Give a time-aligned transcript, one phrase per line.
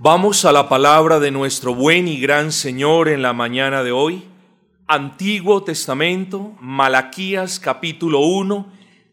[0.00, 4.24] Vamos a la palabra de nuestro buen y gran Señor en la mañana de hoy.
[4.88, 8.72] Antiguo Testamento, Malaquías capítulo 1,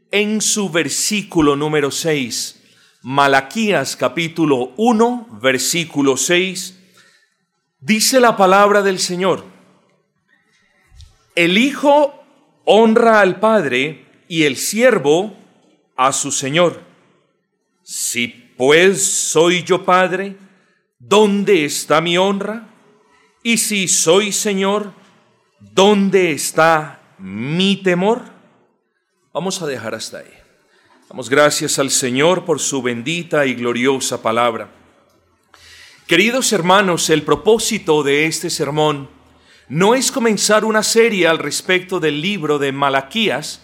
[0.10, 2.64] en su versículo número 6.
[3.04, 6.80] Malaquías capítulo 1, versículo 6.
[7.80, 9.46] Dice la palabra del Señor.
[11.36, 12.24] El Hijo
[12.66, 15.38] honra al Padre y el siervo
[15.96, 16.82] a su Señor.
[17.84, 18.28] Si
[18.58, 20.36] pues soy yo Padre,
[21.02, 22.68] ¿dónde está mi honra?
[23.44, 24.94] Y si soy Señor,
[25.60, 28.24] ¿dónde está mi temor?
[29.34, 30.34] Vamos a dejar hasta ahí.
[31.10, 34.70] Damos gracias al Señor por su bendita y gloriosa palabra.
[36.08, 39.10] Queridos hermanos, el propósito de este sermón
[39.70, 43.62] no es comenzar una serie al respecto del libro de Malaquías,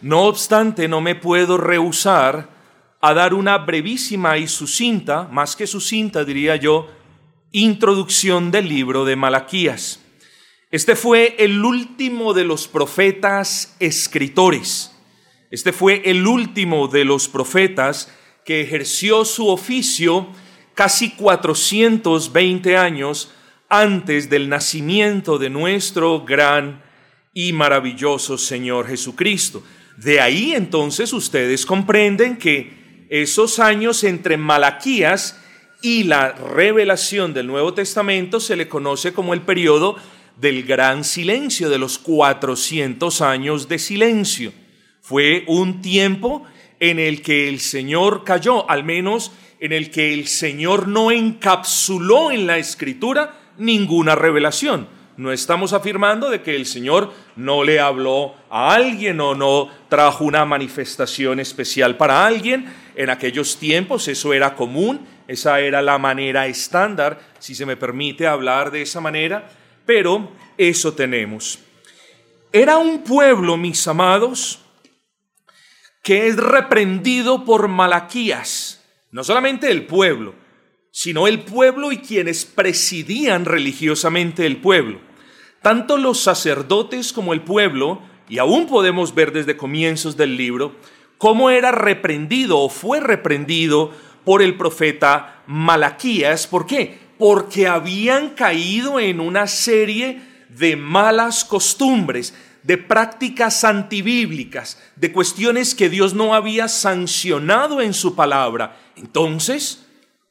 [0.00, 2.57] no obstante no me puedo rehusar
[3.00, 6.88] a dar una brevísima y sucinta, más que sucinta diría yo,
[7.52, 10.00] introducción del libro de Malaquías.
[10.70, 14.92] Este fue el último de los profetas escritores.
[15.50, 18.12] Este fue el último de los profetas
[18.44, 20.28] que ejerció su oficio
[20.74, 23.32] casi 420 años
[23.68, 26.82] antes del nacimiento de nuestro gran
[27.32, 29.62] y maravilloso Señor Jesucristo.
[29.96, 32.77] De ahí entonces ustedes comprenden que
[33.08, 35.40] esos años entre Malaquías
[35.82, 39.96] y la revelación del Nuevo Testamento se le conoce como el periodo
[40.36, 44.52] del gran silencio, de los 400 años de silencio.
[45.00, 46.44] Fue un tiempo
[46.80, 52.30] en el que el Señor cayó, al menos en el que el Señor no encapsuló
[52.30, 54.86] en la escritura ninguna revelación.
[55.16, 60.24] No estamos afirmando de que el Señor no le habló a alguien o no trajo
[60.24, 62.72] una manifestación especial para alguien.
[62.98, 68.26] En aquellos tiempos eso era común, esa era la manera estándar, si se me permite
[68.26, 69.48] hablar de esa manera,
[69.86, 71.60] pero eso tenemos.
[72.52, 74.58] Era un pueblo, mis amados,
[76.02, 80.34] que es reprendido por Malaquías, no solamente el pueblo,
[80.90, 84.98] sino el pueblo y quienes presidían religiosamente el pueblo.
[85.62, 90.74] Tanto los sacerdotes como el pueblo, y aún podemos ver desde comienzos del libro,
[91.18, 93.92] cómo era reprendido o fue reprendido
[94.24, 96.46] por el profeta Malaquías.
[96.46, 96.98] ¿Por qué?
[97.18, 105.88] Porque habían caído en una serie de malas costumbres, de prácticas antibíblicas, de cuestiones que
[105.88, 108.76] Dios no había sancionado en su palabra.
[108.96, 109.86] Entonces,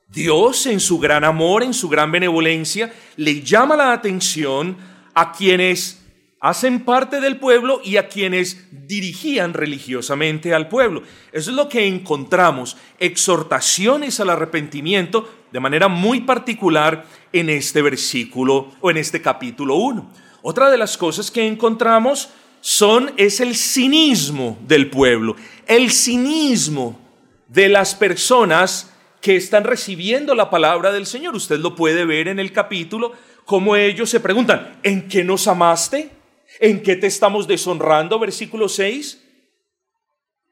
[0.07, 4.77] Dios en su gran amor, en su gran benevolencia, le llama la atención
[5.13, 5.96] a quienes
[6.39, 11.03] hacen parte del pueblo y a quienes dirigían religiosamente al pueblo.
[11.31, 18.71] Eso es lo que encontramos, exhortaciones al arrepentimiento de manera muy particular en este versículo
[18.81, 20.11] o en este capítulo 1.
[20.43, 22.29] Otra de las cosas que encontramos
[22.61, 26.99] son es el cinismo del pueblo, el cinismo
[27.47, 31.35] de las personas que están recibiendo la palabra del Señor.
[31.35, 33.13] Usted lo puede ver en el capítulo
[33.45, 36.16] como ellos se preguntan, ¿en qué nos amaste?
[36.59, 38.19] ¿En qué te estamos deshonrando?
[38.19, 39.23] Versículo 6.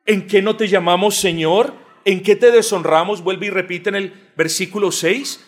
[0.05, 1.73] ¿En qué no te llamamos Señor?
[2.05, 3.23] ¿En qué te deshonramos?
[3.23, 5.43] Vuelve y repite en el versículo 6.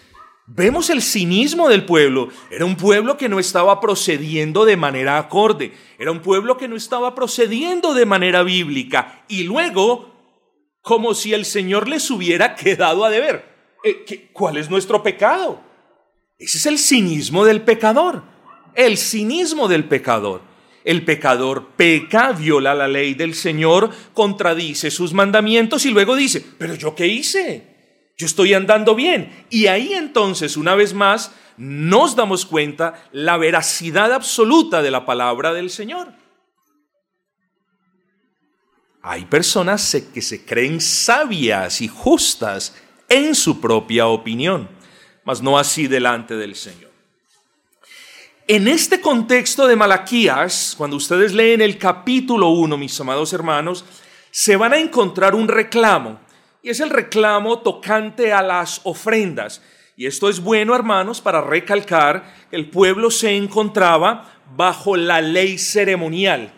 [0.48, 2.30] Vemos el cinismo del pueblo.
[2.50, 5.74] Era un pueblo que no estaba procediendo de manera acorde.
[6.00, 9.26] Era un pueblo que no estaba procediendo de manera bíblica.
[9.28, 10.16] Y luego,
[10.82, 13.46] como si el Señor les hubiera quedado a deber.
[13.84, 15.62] Eh, ¿Cuál es nuestro pecado?
[16.40, 18.24] Ese es el cinismo del pecador,
[18.78, 20.42] el cinismo del pecador.
[20.86, 26.76] El pecador peca, viola la ley del Señor, contradice sus mandamientos y luego dice, pero
[26.76, 27.76] yo qué hice?
[28.16, 29.46] Yo estoy andando bien.
[29.50, 35.54] Y ahí entonces, una vez más, nos damos cuenta la veracidad absoluta de la palabra
[35.54, 36.14] del Señor.
[39.02, 42.74] Hay personas que se creen sabias y justas
[43.10, 44.78] en su propia opinión
[45.28, 46.87] mas no así delante del Señor.
[48.50, 53.84] En este contexto de Malaquías, cuando ustedes leen el capítulo 1, mis amados hermanos,
[54.32, 56.18] se van a encontrar un reclamo,
[56.64, 59.62] y es el reclamo tocante a las ofrendas.
[59.98, 65.58] Y esto es bueno, hermanos, para recalcar que el pueblo se encontraba bajo la ley
[65.58, 66.54] ceremonial.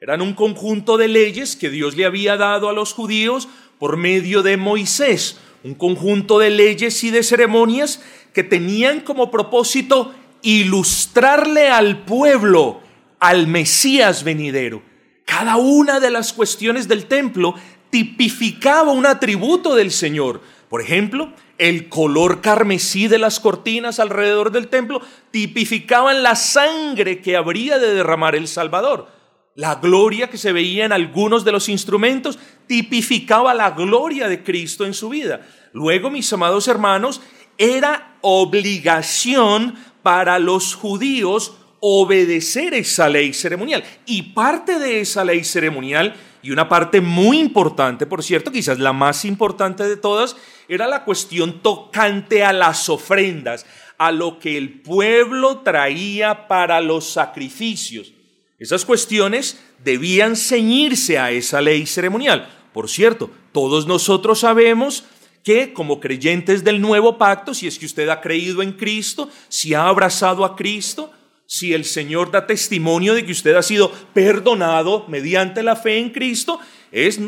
[0.00, 3.48] Eran un conjunto de leyes que Dios le había dado a los judíos
[3.78, 8.02] por medio de Moisés un conjunto de leyes y de ceremonias
[8.34, 10.14] que tenían como propósito
[10.44, 12.82] ilustrarle al pueblo
[13.18, 14.82] al Mesías venidero.
[15.24, 17.54] Cada una de las cuestiones del templo
[17.88, 20.42] tipificaba un atributo del Señor.
[20.68, 25.00] Por ejemplo, el color carmesí de las cortinas alrededor del templo
[25.30, 29.08] tipificaban la sangre que habría de derramar el Salvador.
[29.54, 34.84] La gloria que se veía en algunos de los instrumentos tipificaba la gloria de Cristo
[34.84, 35.46] en su vida.
[35.72, 37.22] Luego, mis amados hermanos,
[37.56, 43.82] era obligación para los judíos obedecer esa ley ceremonial.
[44.06, 48.92] Y parte de esa ley ceremonial, y una parte muy importante, por cierto, quizás la
[48.92, 50.36] más importante de todas,
[50.68, 53.66] era la cuestión tocante a las ofrendas,
[53.98, 58.12] a lo que el pueblo traía para los sacrificios.
[58.58, 62.48] Esas cuestiones debían ceñirse a esa ley ceremonial.
[62.72, 65.04] Por cierto, todos nosotros sabemos
[65.44, 69.74] que como creyentes del nuevo pacto, si es que usted ha creído en Cristo, si
[69.74, 71.12] ha abrazado a Cristo,
[71.46, 76.10] si el Señor da testimonio de que usted ha sido perdonado mediante la fe en
[76.10, 76.58] Cristo,
[76.90, 77.20] es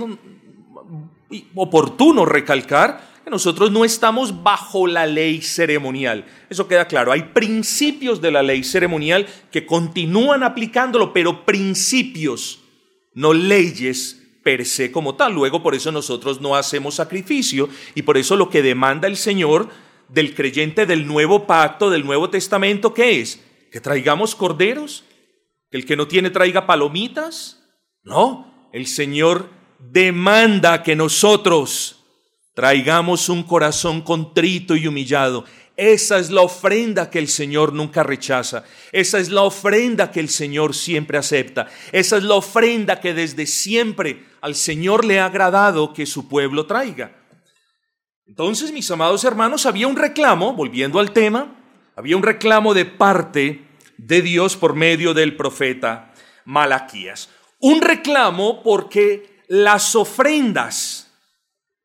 [1.55, 6.25] oportuno recalcar que nosotros no estamos bajo la ley ceremonial.
[6.49, 7.13] Eso queda claro.
[7.13, 12.61] Hay principios de la ley ceremonial que continúan aplicándolo, pero principios,
[13.13, 15.35] no leyes per se como tal.
[15.35, 19.69] Luego por eso nosotros no hacemos sacrificio y por eso lo que demanda el Señor
[20.09, 23.43] del creyente del nuevo pacto, del Nuevo Testamento, ¿qué es?
[23.73, 25.03] Que traigamos corderos,
[25.69, 27.61] que el que no tiene traiga palomitas.
[28.05, 29.51] No, el Señor
[29.81, 31.97] demanda que nosotros
[32.57, 35.45] Traigamos un corazón contrito y humillado.
[35.77, 38.65] Esa es la ofrenda que el Señor nunca rechaza.
[38.93, 41.69] Esa es la ofrenda que el Señor siempre acepta.
[41.93, 46.67] Esa es la ofrenda que desde siempre al Señor le ha agradado que su pueblo
[46.67, 47.15] traiga.
[48.27, 51.55] Entonces, mis amados hermanos, había un reclamo, volviendo al tema,
[51.95, 53.67] había un reclamo de parte
[53.99, 56.15] de Dios por medio del profeta
[56.47, 57.29] Malaquías.
[57.61, 61.13] Un reclamo porque las ofrendas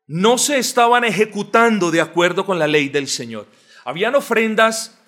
[0.06, 3.46] no se estaban ejecutando de acuerdo con la ley del Señor.
[3.84, 4.98] Habían ofrendas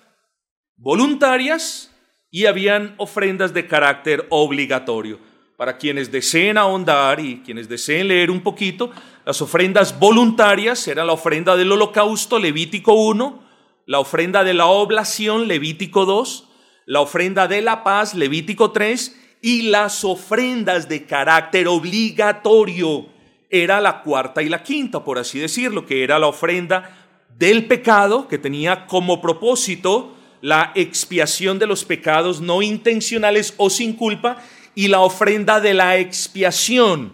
[0.75, 1.91] voluntarias
[2.29, 5.19] y habían ofrendas de carácter obligatorio.
[5.57, 8.91] Para quienes deseen ahondar y quienes deseen leer un poquito,
[9.25, 13.41] las ofrendas voluntarias eran la ofrenda del holocausto, Levítico 1,
[13.85, 16.49] la ofrenda de la oblación, Levítico 2,
[16.87, 23.07] la ofrenda de la paz, Levítico 3, y las ofrendas de carácter obligatorio,
[23.49, 27.04] era la cuarta y la quinta, por así decirlo, que era la ofrenda
[27.37, 33.93] del pecado, que tenía como propósito la expiación de los pecados no intencionales o sin
[33.93, 34.37] culpa,
[34.75, 37.13] y la ofrenda de la expiación,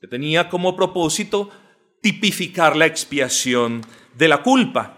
[0.00, 1.50] que tenía como propósito
[2.00, 3.82] tipificar la expiación
[4.14, 4.94] de la culpa.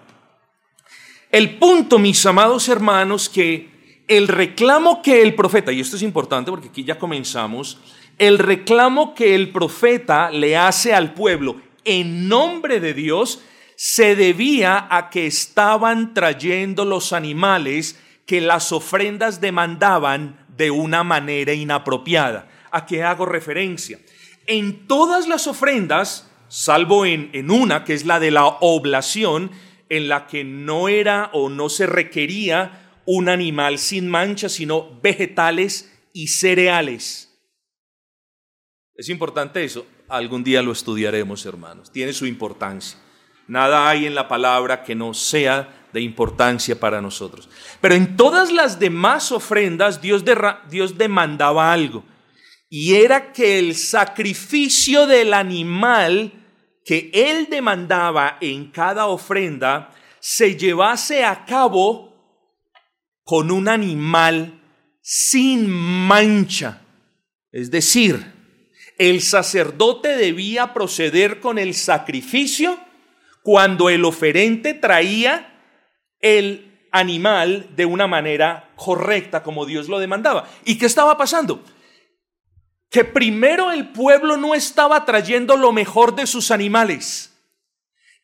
[1.31, 6.51] El punto, mis amados hermanos, que el reclamo que el profeta, y esto es importante
[6.51, 7.79] porque aquí ya comenzamos,
[8.19, 13.41] el reclamo que el profeta le hace al pueblo en nombre de Dios
[13.83, 21.55] se debía a que estaban trayendo los animales que las ofrendas demandaban de una manera
[21.55, 22.47] inapropiada.
[22.73, 23.99] ¿A qué hago referencia?
[24.47, 29.51] En todas las ofrendas, salvo en, en una, que es la de la oblación,
[29.89, 35.91] en la que no era o no se requería un animal sin mancha, sino vegetales
[36.13, 37.35] y cereales.
[38.95, 39.87] Es importante eso.
[40.07, 41.91] Algún día lo estudiaremos, hermanos.
[41.91, 42.99] Tiene su importancia.
[43.51, 47.49] Nada hay en la palabra que no sea de importancia para nosotros.
[47.81, 50.25] Pero en todas las demás ofrendas Dios,
[50.71, 52.05] Dios demandaba algo.
[52.69, 56.33] Y era que el sacrificio del animal
[56.85, 59.91] que Él demandaba en cada ofrenda
[60.21, 62.15] se llevase a cabo
[63.25, 64.63] con un animal
[65.03, 66.83] sin mancha.
[67.51, 68.33] Es decir,
[68.97, 72.79] el sacerdote debía proceder con el sacrificio
[73.43, 75.61] cuando el oferente traía
[76.21, 80.49] el animal de una manera correcta como Dios lo demandaba.
[80.65, 81.63] ¿Y qué estaba pasando?
[82.91, 87.31] Que primero el pueblo no estaba trayendo lo mejor de sus animales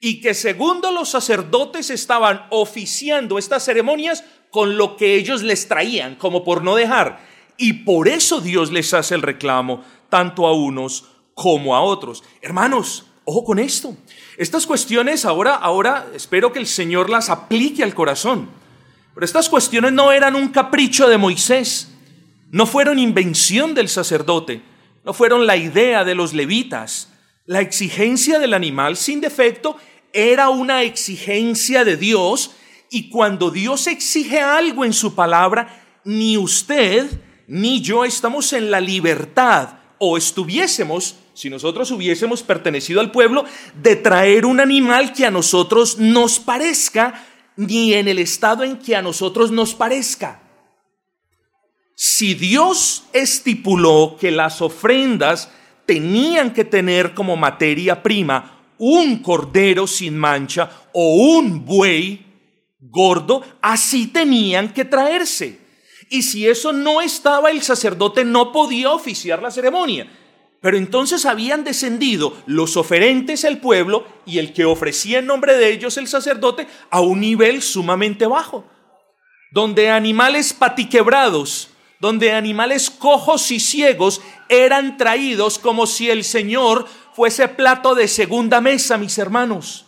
[0.00, 6.16] y que segundo los sacerdotes estaban oficiando estas ceremonias con lo que ellos les traían,
[6.16, 7.20] como por no dejar.
[7.56, 12.23] Y por eso Dios les hace el reclamo tanto a unos como a otros.
[12.42, 13.95] Hermanos, ojo con esto.
[14.38, 18.49] Estas cuestiones ahora, ahora espero que el Señor las aplique al corazón.
[19.14, 21.88] Pero estas cuestiones no eran un capricho de Moisés,
[22.50, 24.62] no fueron invención del sacerdote,
[25.04, 27.09] no fueron la idea de los levitas.
[27.47, 29.76] La exigencia del animal sin defecto
[30.12, 32.52] era una exigencia de Dios
[32.90, 37.06] y cuando Dios exige algo en su palabra, ni usted
[37.49, 43.95] ni yo estamos en la libertad o estuviésemos si nosotros hubiésemos pertenecido al pueblo, de
[43.95, 47.26] traer un animal que a nosotros nos parezca,
[47.57, 50.40] ni en el estado en que a nosotros nos parezca.
[51.95, 55.50] Si Dios estipuló que las ofrendas
[55.85, 62.25] tenían que tener como materia prima un cordero sin mancha o un buey
[62.81, 65.61] gordo, así tenían que traerse.
[66.09, 70.11] Y si eso no estaba, el sacerdote no podía oficiar la ceremonia.
[70.61, 75.71] Pero entonces habían descendido los oferentes al pueblo y el que ofrecía en nombre de
[75.71, 78.65] ellos el sacerdote a un nivel sumamente bajo,
[79.53, 81.71] donde animales patiquebrados,
[82.01, 88.61] donde animales cojos y ciegos eran traídos como si el Señor fuese plato de segunda
[88.61, 89.87] mesa, mis hermanos.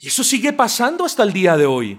[0.00, 1.98] Y eso sigue pasando hasta el día de hoy.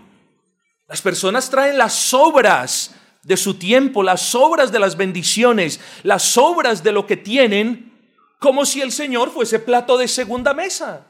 [0.88, 2.96] Las personas traen las obras
[3.28, 7.92] de su tiempo, las obras de las bendiciones, las obras de lo que tienen,
[8.40, 11.06] como si el Señor fuese plato de segunda mesa.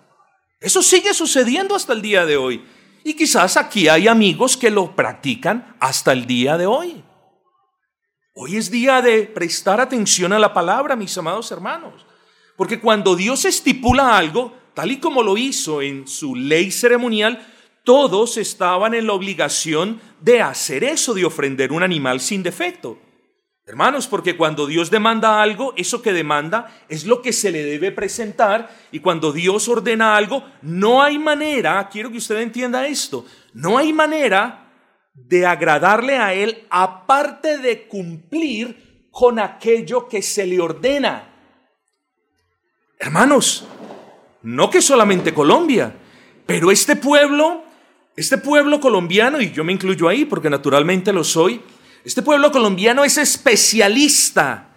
[0.59, 2.65] Eso sigue sucediendo hasta el día de hoy.
[3.03, 7.03] Y quizás aquí hay amigos que lo practican hasta el día de hoy.
[8.33, 12.03] Hoy es día de prestar atención a la palabra, mis amados hermanos.
[12.55, 17.45] Porque cuando Dios estipula algo, tal y como lo hizo en su ley ceremonial,
[17.87, 22.99] todos estaban en la obligación de hacer eso, de ofrender un animal sin defecto.
[23.65, 27.93] Hermanos, porque cuando Dios demanda algo, eso que demanda es lo que se le debe
[27.93, 33.77] presentar y cuando Dios ordena algo, no hay manera, quiero que usted entienda esto, no
[33.77, 34.69] hay manera
[35.13, 41.23] de agradarle a Él aparte de cumplir con aquello que se le ordena.
[42.99, 43.65] Hermanos,
[44.43, 45.95] no que solamente Colombia,
[46.45, 47.63] pero este pueblo
[48.17, 51.61] este pueblo colombiano, y yo me incluyo ahí porque naturalmente lo soy,
[52.03, 54.69] este pueblo colombiano es especialista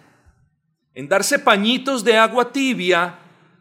[0.93, 3.17] en darse pañitos de agua tibia,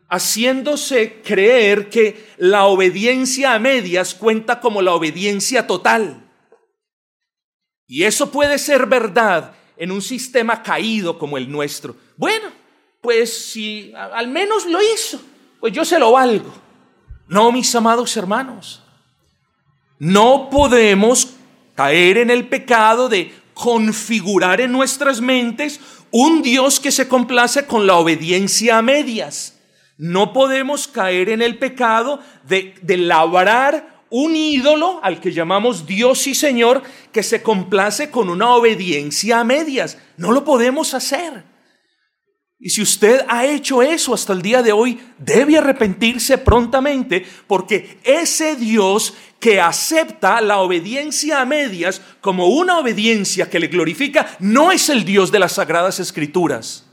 [0.09, 6.29] haciéndose creer que la obediencia a medias cuenta como la obediencia total.
[7.87, 11.97] Y eso puede ser verdad en un sistema caído como el nuestro.
[12.19, 12.49] Bueno,
[13.01, 15.23] pues si al menos lo hizo,
[15.59, 16.53] pues yo se lo valgo.
[17.29, 18.83] No, mis amados hermanos.
[20.01, 21.35] No podemos
[21.75, 25.79] caer en el pecado de configurar en nuestras mentes
[26.11, 29.61] un Dios que se complace con la obediencia a medias.
[29.99, 36.35] No podemos caer en el pecado de, labrar un ídolo al que llamamos Dios y
[36.35, 39.99] Señor que se complace con una obediencia a medias.
[40.17, 41.45] No lo podemos hacer.
[42.63, 47.99] Y si usted ha hecho eso hasta el día de hoy, debe arrepentirse prontamente porque
[48.05, 54.71] ese Dios que acepta la obediencia a medias como una obediencia que le glorifica, no
[54.71, 56.87] es el Dios de las sagradas escrituras.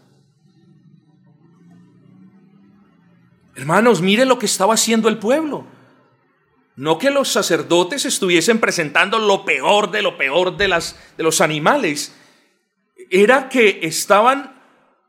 [3.53, 5.65] Hermanos, mire lo que estaba haciendo el pueblo.
[6.77, 11.41] No que los sacerdotes estuviesen presentando lo peor de lo peor de, las, de los
[11.41, 12.15] animales.
[13.09, 14.56] Era que estaban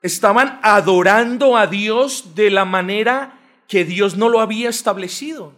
[0.03, 5.53] estaban adorando a Dios de la manera que Dios no lo había establecido.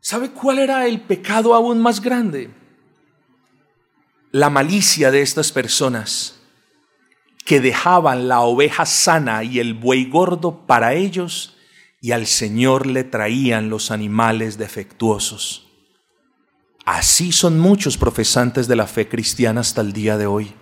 [0.00, 2.50] ¿Sabe cuál era el pecado aún más grande?
[4.30, 6.40] La malicia de estas personas
[7.44, 11.56] que dejaban la oveja sana y el buey gordo para ellos
[12.00, 15.66] y al Señor le traían los animales defectuosos.
[16.84, 20.54] Así son muchos profesantes de la fe cristiana hasta el día de hoy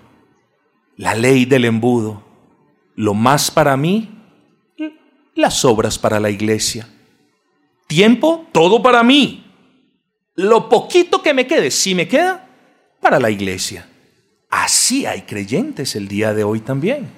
[0.97, 2.23] la ley del embudo,
[2.95, 4.11] lo más para mí,
[5.35, 6.89] las obras para la iglesia.
[7.87, 9.45] Tiempo, todo para mí.
[10.35, 12.49] Lo poquito que me quede, si me queda,
[13.01, 13.89] para la iglesia.
[14.51, 17.09] Así hay creyentes el día de hoy también.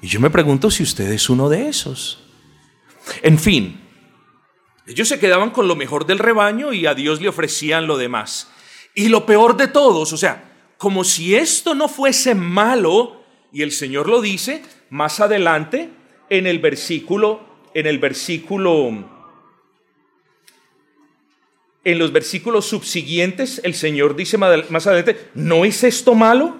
[0.00, 2.24] Y yo me pregunto si usted es uno de esos.
[3.22, 3.80] En fin,
[4.86, 8.48] ellos se quedaban con lo mejor del rebaño y a Dios le ofrecían lo demás.
[8.94, 10.51] Y lo peor de todos, o sea,
[10.82, 13.22] como si esto no fuese malo,
[13.52, 15.90] y el Señor lo dice más adelante
[16.28, 17.40] en el versículo,
[17.72, 19.08] en el versículo,
[21.84, 26.56] en los versículos subsiguientes, el Señor dice más adelante, ¿no es esto malo?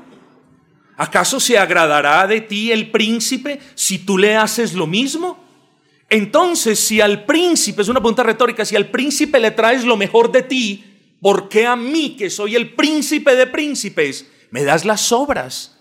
[0.97, 5.45] ¿Acaso se agradará de ti el príncipe si tú le haces lo mismo?
[6.09, 10.31] Entonces, si al príncipe, es una pregunta retórica, si al príncipe le traes lo mejor
[10.31, 10.92] de ti,
[11.23, 15.79] ¿por qué a mí, que soy el príncipe de príncipes, me das las obras?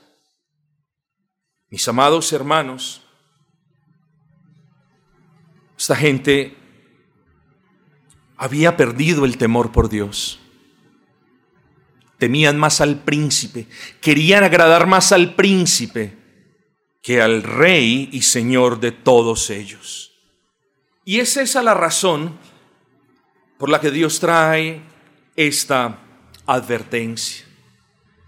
[1.69, 3.01] Mis amados hermanos,
[5.77, 6.55] esta gente
[8.37, 10.39] había perdido el temor por Dios.
[12.19, 13.67] Temían más al príncipe,
[13.99, 16.17] querían agradar más al príncipe
[17.01, 20.11] que al Rey y Señor de todos ellos.
[21.03, 22.37] Y es esa la razón
[23.57, 24.90] por la que Dios trae
[25.35, 25.99] esta
[26.45, 27.45] advertencia.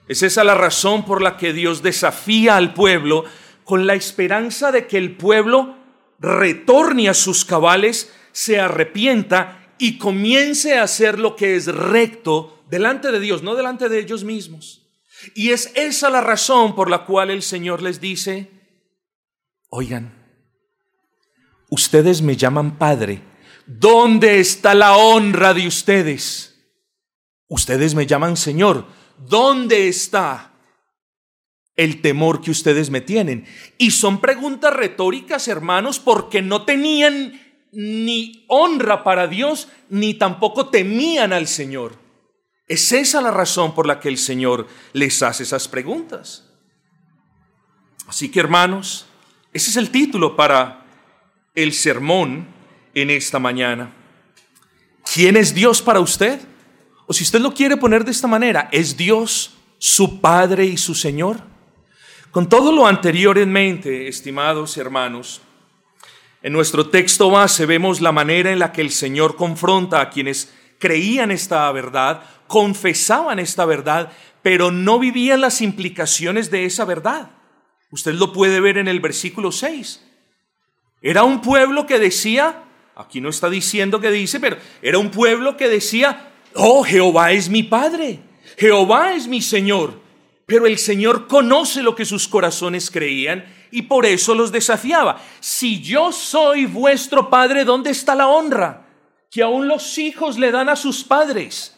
[0.08, 3.26] Es esa la razón por la que Dios desafía al pueblo
[3.64, 5.78] con la esperanza de que el pueblo
[6.20, 13.12] retorne a sus cabales, se arrepienta y comience a hacer lo que es recto delante
[13.12, 14.82] de Dios, no delante de ellos mismos.
[15.36, 18.50] Y es esa la razón por la cual el Señor les dice,
[19.70, 20.14] oigan,
[21.70, 23.22] ustedes me llaman Padre,
[23.66, 26.53] ¿dónde está la honra de ustedes?
[27.48, 28.86] Ustedes me llaman Señor,
[29.18, 30.54] ¿dónde está
[31.76, 33.46] el temor que ustedes me tienen?
[33.78, 37.40] Y son preguntas retóricas, hermanos, porque no tenían
[37.72, 41.98] ni honra para Dios, ni tampoco temían al Señor.
[42.68, 46.50] Es esa la razón por la que el Señor les hace esas preguntas.
[48.08, 49.08] Así que hermanos,
[49.52, 50.86] ese es el título para
[51.56, 52.48] el sermón
[52.94, 53.94] en esta mañana.
[55.14, 56.40] ¿Quién es Dios para usted?
[57.06, 60.96] O si usted lo quiere poner de esta manera, ¿es Dios su Padre y su
[60.96, 61.42] Señor?
[62.32, 65.42] Con todo lo anterior en mente, estimados hermanos,
[66.42, 70.54] en nuestro texto base vemos la manera en la que el Señor confronta a quienes
[70.80, 77.32] creían esta verdad, confesaban esta verdad, pero no vivían las implicaciones de esa verdad.
[77.92, 80.04] Usted lo puede ver en el versículo 6.
[81.02, 82.64] Era un pueblo que decía,
[82.96, 87.50] aquí no está diciendo que dice, pero era un pueblo que decía, oh, Jehová es
[87.50, 88.20] mi Padre,
[88.58, 90.04] Jehová es mi Señor.
[90.46, 95.22] Pero el Señor conoce lo que sus corazones creían y por eso los desafiaba.
[95.40, 98.86] Si yo soy vuestro Padre, ¿dónde está la honra?
[99.32, 101.76] Que aún los hijos le dan a sus padres.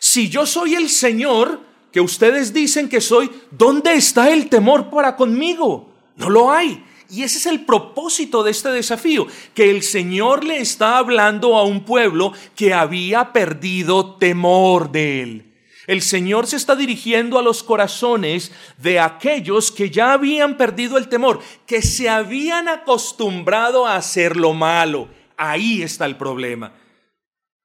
[0.00, 1.60] Si yo soy el Señor,
[1.92, 5.94] que ustedes dicen que soy, ¿dónde está el temor para conmigo?
[6.16, 6.84] No lo hay.
[7.08, 11.64] Y ese es el propósito de este desafío, que el Señor le está hablando a
[11.64, 15.52] un pueblo que había perdido temor de él.
[15.86, 21.08] El Señor se está dirigiendo a los corazones de aquellos que ya habían perdido el
[21.08, 25.08] temor, que se habían acostumbrado a hacer lo malo.
[25.36, 26.72] Ahí está el problema.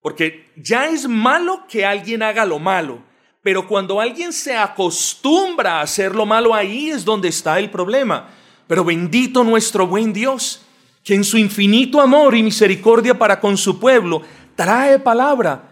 [0.02, 3.04] Porque ya es malo que alguien haga lo malo,
[3.42, 8.30] pero cuando alguien se acostumbra a hacer lo malo, ahí es donde está el problema.
[8.68, 10.62] Pero bendito nuestro buen Dios,
[11.04, 14.22] que en su infinito amor y misericordia para con su pueblo
[14.56, 15.70] trae palabra.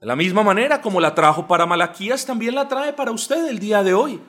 [0.00, 3.58] De la misma manera como la trajo para Malaquías, también la trae para usted el
[3.58, 4.20] día de hoy.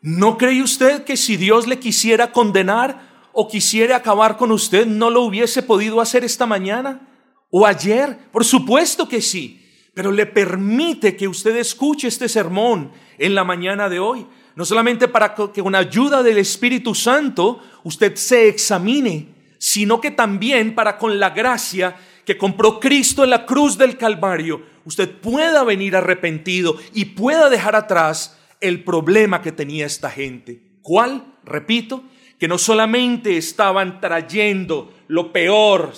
[0.00, 5.10] ¿No cree usted que si Dios le quisiera condenar o quisiera acabar con usted, no
[5.10, 7.06] lo hubiese podido hacer esta mañana
[7.50, 8.18] o ayer?
[8.32, 13.88] Por supuesto que sí, pero le permite que usted escuche este sermón en la mañana
[13.88, 14.26] de hoy
[14.58, 20.74] no solamente para que con ayuda del Espíritu Santo usted se examine, sino que también
[20.74, 21.94] para con la gracia
[22.24, 27.76] que compró Cristo en la cruz del Calvario, usted pueda venir arrepentido y pueda dejar
[27.76, 30.60] atrás el problema que tenía esta gente.
[30.82, 31.34] ¿Cuál?
[31.44, 32.02] Repito,
[32.36, 35.92] que no solamente estaban trayendo lo peor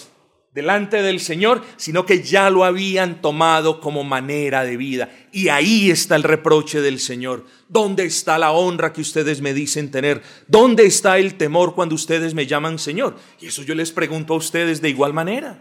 [0.53, 5.09] delante del Señor, sino que ya lo habían tomado como manera de vida.
[5.33, 7.47] Y ahí está el reproche del Señor.
[7.69, 10.23] ¿Dónde está la honra que ustedes me dicen tener?
[10.49, 13.17] ¿Dónde está el temor cuando ustedes me llaman Señor?
[13.41, 15.59] Y eso yo les pregunto a ustedes de igual manera.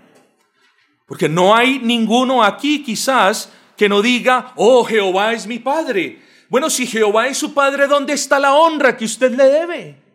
[1.05, 6.19] Porque no hay ninguno aquí quizás que no diga, oh Jehová es mi Padre.
[6.49, 10.08] Bueno, si Jehová es su Padre, ¿dónde está la honra que usted le debe?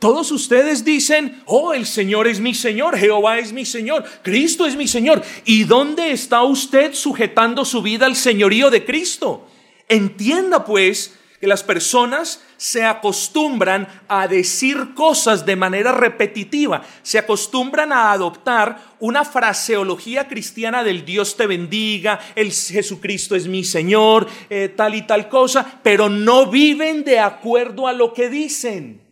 [0.00, 4.76] Todos ustedes dicen, oh, el Señor es mi Señor, Jehová es mi Señor, Cristo es
[4.76, 5.24] mi Señor.
[5.44, 9.48] ¿Y dónde está usted sujetando su vida al señorío de Cristo?
[9.88, 17.92] Entienda pues que las personas se acostumbran a decir cosas de manera repetitiva, se acostumbran
[17.92, 24.72] a adoptar una fraseología cristiana del Dios te bendiga, el Jesucristo es mi Señor, eh,
[24.76, 29.07] tal y tal cosa, pero no viven de acuerdo a lo que dicen.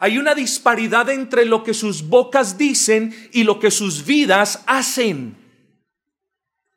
[0.00, 5.36] Hay una disparidad entre lo que sus bocas dicen y lo que sus vidas hacen.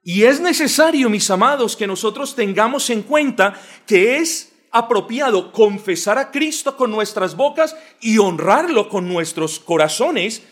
[0.01, 6.31] Y es necesario, mis amados, que nosotros tengamos en cuenta que es apropiado confesar a
[6.31, 10.43] Cristo con nuestras bocas y honrarlo con nuestros corazones,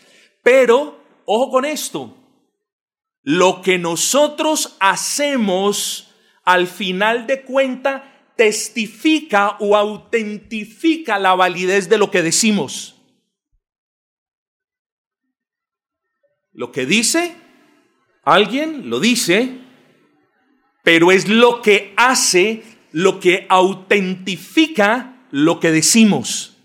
[0.42, 2.16] pero, ojo con esto,
[3.22, 12.10] lo que nosotros hacemos al final de cuenta testifica o autentifica la validez de lo
[12.10, 12.96] que decimos.
[16.52, 17.34] Lo que dice,
[18.24, 19.58] alguien lo dice,
[20.82, 26.56] pero es lo que hace, lo que autentifica lo que decimos.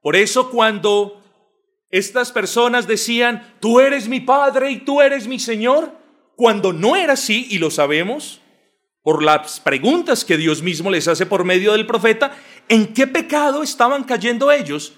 [0.00, 1.22] Por eso cuando
[1.90, 5.98] estas personas decían, tú eres mi Padre y tú eres mi Señor,
[6.36, 8.40] cuando no era así, y lo sabemos,
[9.02, 12.36] por las preguntas que Dios mismo les hace por medio del profeta,
[12.68, 14.94] ¿en qué pecado estaban cayendo ellos?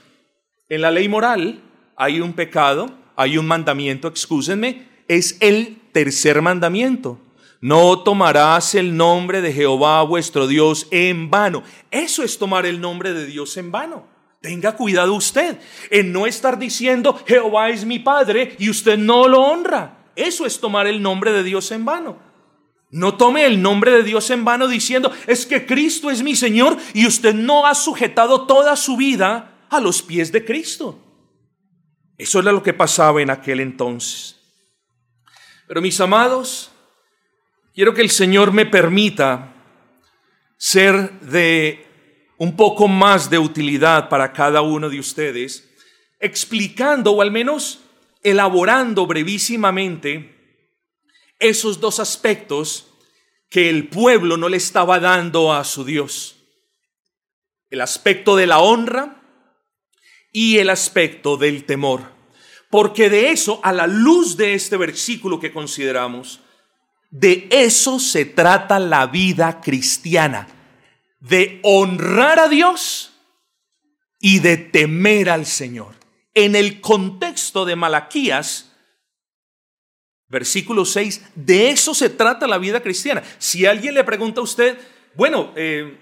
[0.69, 1.63] En la ley moral
[1.97, 7.21] hay un pecado, hay un mandamiento, excúsenme, es el tercer mandamiento.
[7.61, 11.63] No tomarás el nombre de Jehová vuestro Dios en vano.
[11.93, 14.05] Eso es tomar el nombre de Dios en vano.
[14.41, 15.61] Tenga cuidado usted
[15.91, 20.09] en no estar diciendo Jehová es mi Padre y usted no lo honra.
[20.17, 22.32] Eso es tomar el nombre de Dios en vano.
[22.93, 26.77] No tome el nombre de Dios en vano diciendo es que Cristo es mi Señor
[26.93, 31.03] y usted no ha sujetado toda su vida a los pies de Cristo.
[32.19, 34.39] Eso era lo que pasaba en aquel entonces.
[35.67, 36.71] Pero mis amados,
[37.75, 39.55] quiero que el Señor me permita
[40.59, 41.87] ser de
[42.37, 45.67] un poco más de utilidad para cada uno de ustedes,
[46.21, 47.81] explicando o al menos
[48.23, 50.32] elaborando brevísimamente
[51.43, 52.87] esos dos aspectos
[53.51, 56.37] que el pueblo no le estaba dando a su Dios.
[57.69, 59.23] El aspecto de la honra
[60.33, 62.13] y el aspecto del temor.
[62.71, 66.41] Porque de eso, a la luz de este versículo que consideramos,
[67.11, 70.49] de eso se trata la vida cristiana,
[71.21, 73.13] de honrar a Dios
[74.19, 75.95] y de temer al Señor.
[76.33, 78.72] En el contexto de Malaquías,
[80.33, 83.23] versículo 6, de eso se trata la vida cristiana.
[83.39, 84.79] Si alguien le pregunta a usted,
[85.15, 85.99] bueno, eh,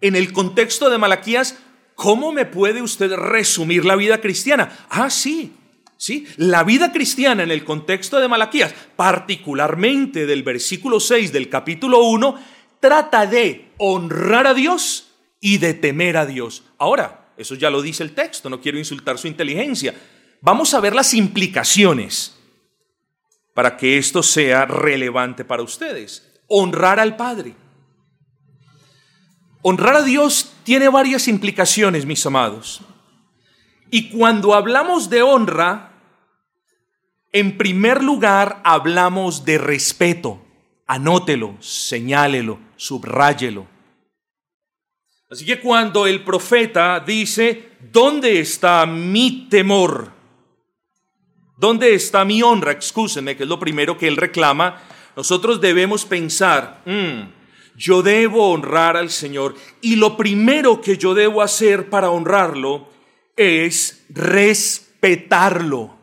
[0.00, 1.58] en el contexto de Malaquías,
[1.94, 4.86] ¿cómo me puede usted resumir la vida cristiana?
[4.88, 5.52] Ah, sí,
[5.98, 6.26] ¿Sí?
[6.36, 12.42] La vida cristiana en el contexto de Malaquías, particularmente del versículo 6 del capítulo 1,
[12.80, 16.64] trata de honrar a Dios y de temer a Dios.
[16.76, 19.94] Ahora, eso ya lo dice el texto, no quiero insultar su inteligencia.
[20.40, 22.41] Vamos a ver las implicaciones
[23.54, 26.40] para que esto sea relevante para ustedes.
[26.46, 27.54] Honrar al Padre.
[29.62, 32.80] Honrar a Dios tiene varias implicaciones, mis amados.
[33.90, 35.92] Y cuando hablamos de honra,
[37.32, 40.42] en primer lugar, hablamos de respeto.
[40.86, 43.66] Anótelo, señálelo, subráyelo.
[45.30, 50.12] Así que cuando el profeta dice, ¿dónde está mi temor?
[51.56, 52.72] ¿Dónde está mi honra?
[52.72, 54.82] Excúsenme, que es lo primero que él reclama.
[55.16, 57.22] Nosotros debemos pensar, mm,
[57.76, 62.88] yo debo honrar al Señor y lo primero que yo debo hacer para honrarlo
[63.36, 65.96] es respetarlo.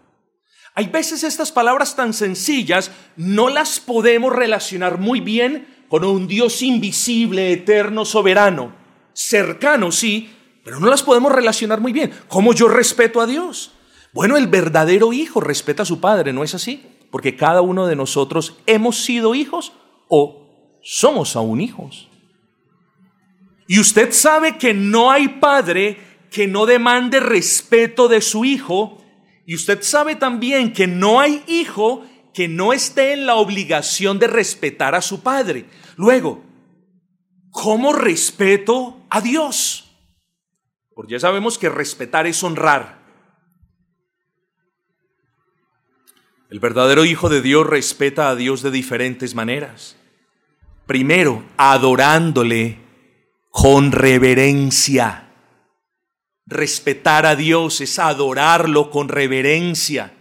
[0.75, 6.61] Hay veces estas palabras tan sencillas no las podemos relacionar muy bien con un Dios
[6.61, 8.73] invisible, eterno, soberano.
[9.13, 10.29] Cercano, sí,
[10.63, 12.13] pero no las podemos relacionar muy bien.
[12.27, 13.73] ¿Cómo yo respeto a Dios?
[14.13, 16.83] Bueno, el verdadero hijo respeta a su padre, ¿no es así?
[17.11, 19.73] Porque cada uno de nosotros hemos sido hijos
[20.07, 22.09] o somos aún hijos.
[23.67, 25.97] Y usted sabe que no hay padre
[26.31, 29.03] que no demande respeto de su hijo
[29.45, 34.27] y usted sabe también que no hay hijo que no esté en la obligación de
[34.27, 35.65] respetar a su padre.
[35.97, 36.43] Luego,
[37.51, 39.91] ¿cómo respeto a Dios?
[40.93, 42.98] Porque ya sabemos que respetar es honrar.
[46.49, 49.97] El verdadero Hijo de Dios respeta a Dios de diferentes maneras.
[50.87, 52.79] Primero, adorándole
[53.51, 55.29] con reverencia.
[56.47, 60.11] Respetar a Dios es adorarlo con reverencia.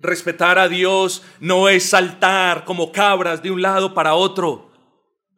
[0.00, 4.72] Respetar a Dios no es saltar como cabras de un lado para otro.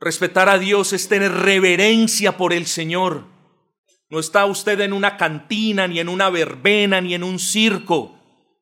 [0.00, 3.24] Respetar a Dios es tener reverencia por el Señor.
[4.08, 8.19] No está usted en una cantina, ni en una verbena, ni en un circo.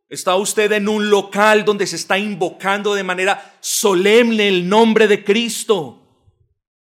[0.08, 5.22] Está usted en un local donde se está invocando de manera solemne el nombre de
[5.22, 6.02] Cristo.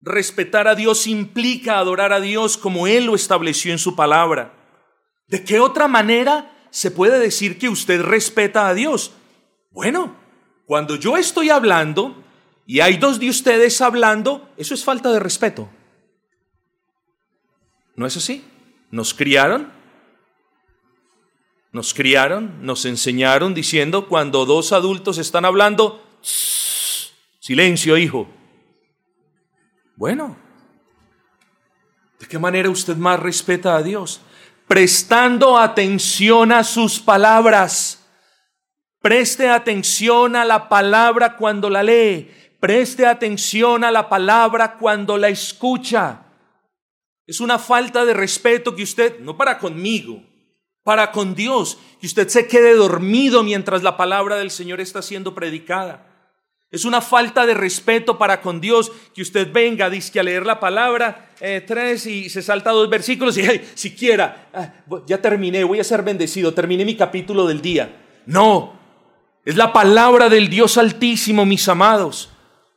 [0.02, 4.54] Respetar a Dios implica adorar a Dios como Él lo estableció en su palabra.
[5.28, 9.14] ¿De qué otra manera se puede decir que usted respeta a Dios?
[9.72, 10.16] Bueno,
[10.68, 12.24] cuando yo estoy hablando
[12.68, 15.68] y hay dos de ustedes hablando, eso es falta de respeto.
[17.96, 18.44] ¿No es así?
[18.92, 19.72] Nos criaron,
[21.76, 26.02] nos criaron, nos enseñaron diciendo cuando dos adultos están hablando,
[27.42, 28.30] silencio hijo,
[29.98, 30.38] bueno,
[32.18, 34.22] ¿de qué manera usted más respeta a Dios?
[34.70, 38.08] Prestando atención a sus palabras.
[39.02, 42.32] Preste atención a la palabra cuando la lee.
[42.62, 46.22] Preste atención a la palabra cuando la escucha.
[47.28, 50.24] Es una falta de respeto que usted, no para conmigo,
[50.86, 55.34] para con Dios, que usted se quede dormido mientras la palabra del Señor está siendo
[55.34, 56.06] predicada.
[56.70, 60.60] Es una falta de respeto para con Dios que usted venga, dice a leer la
[60.60, 64.74] palabra eh, tres y se salta dos versículos y hey, siquiera, ah,
[65.08, 68.22] ya terminé, voy a ser bendecido, terminé mi capítulo del día.
[68.28, 68.80] No,
[69.44, 72.30] es la palabra del Dios Altísimo, mis amados.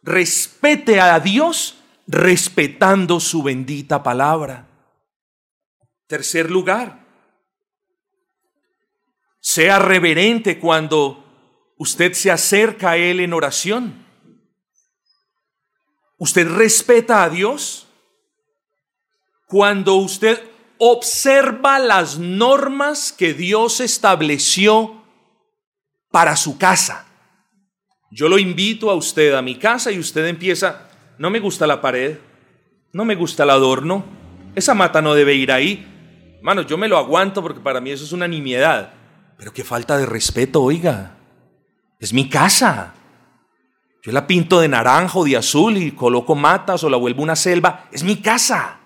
[0.02, 4.66] Respete a Dios respetando su bendita palabra.
[6.06, 7.07] Tercer lugar,
[9.50, 11.24] sea reverente cuando
[11.78, 14.04] usted se acerca a Él en oración.
[16.18, 17.88] ¿Usted respeta a Dios?
[19.46, 20.38] Cuando usted
[20.76, 25.02] observa las normas que Dios estableció
[26.10, 27.06] para su casa.
[28.10, 31.80] Yo lo invito a usted a mi casa y usted empieza, no me gusta la
[31.80, 32.18] pared,
[32.92, 34.04] no me gusta el adorno,
[34.54, 35.86] esa mata no debe ir ahí.
[36.36, 38.97] Hermano, yo me lo aguanto porque para mí eso es una nimiedad.
[39.38, 41.16] Pero qué falta de respeto, oiga.
[42.00, 42.94] Es mi casa.
[44.02, 47.88] Yo la pinto de naranjo, de azul y coloco matas o la vuelvo una selva.
[47.92, 48.80] Es mi casa.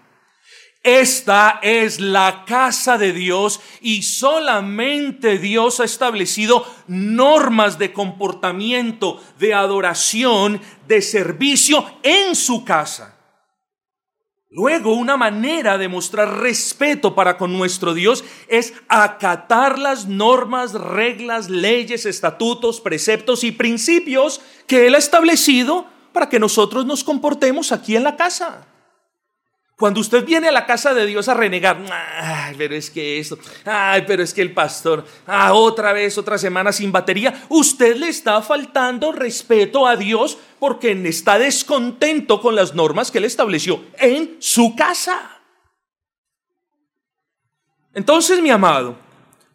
[0.83, 9.55] Esta es la casa de Dios y solamente Dios ha establecido normas de comportamiento, de
[9.55, 13.22] adoración, de servicio en su casa.
[14.55, 21.49] Luego, una manera de mostrar respeto para con nuestro Dios es acatar las normas, reglas,
[21.49, 27.97] leyes, estatutos, preceptos y principios que Él ha establecido para que nosotros nos comportemos aquí
[27.97, 28.67] en la casa.
[29.77, 33.39] Cuando usted viene a la casa de Dios a renegar, ay, pero es que esto,
[33.65, 38.09] ay, pero es que el pastor, ah, otra vez, otra semana sin batería, usted le
[38.09, 44.37] está faltando respeto a Dios porque está descontento con las normas que él estableció en
[44.39, 45.41] su casa.
[47.95, 48.97] Entonces, mi amado,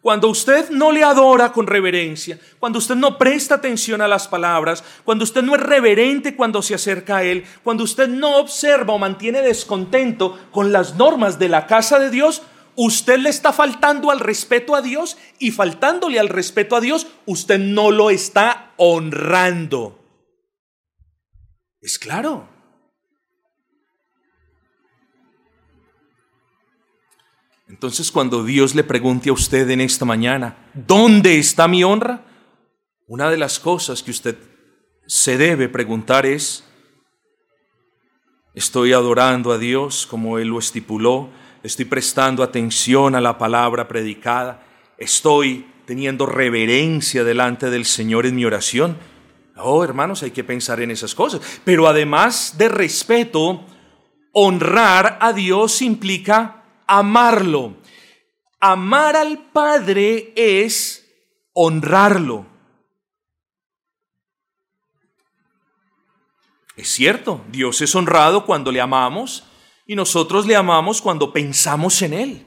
[0.00, 4.84] cuando usted no le adora con reverencia, cuando usted no presta atención a las palabras,
[5.04, 8.98] cuando usted no es reverente cuando se acerca a Él, cuando usted no observa o
[8.98, 12.42] mantiene descontento con las normas de la casa de Dios,
[12.76, 17.58] usted le está faltando al respeto a Dios y faltándole al respeto a Dios, usted
[17.58, 19.98] no lo está honrando.
[21.80, 22.57] Es claro.
[27.78, 32.24] Entonces cuando Dios le pregunte a usted en esta mañana, ¿dónde está mi honra?
[33.06, 34.36] Una de las cosas que usted
[35.06, 36.64] se debe preguntar es,
[38.52, 41.30] ¿estoy adorando a Dios como Él lo estipuló?
[41.62, 44.66] ¿Estoy prestando atención a la palabra predicada?
[44.98, 48.96] ¿Estoy teniendo reverencia delante del Señor en mi oración?
[49.56, 51.60] Oh, hermanos, hay que pensar en esas cosas.
[51.62, 53.64] Pero además de respeto,
[54.32, 56.57] honrar a Dios implica
[56.88, 57.76] amarlo.
[58.58, 61.06] Amar al Padre es
[61.52, 62.46] honrarlo.
[66.76, 69.44] Es cierto, Dios es honrado cuando le amamos
[69.86, 72.46] y nosotros le amamos cuando pensamos en Él,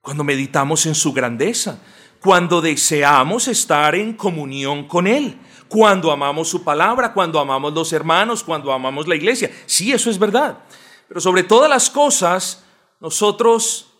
[0.00, 1.80] cuando meditamos en su grandeza,
[2.20, 8.44] cuando deseamos estar en comunión con Él, cuando amamos su palabra, cuando amamos los hermanos,
[8.44, 9.50] cuando amamos la iglesia.
[9.66, 10.58] Sí, eso es verdad.
[11.08, 12.63] Pero sobre todas las cosas,
[13.04, 13.92] nosotros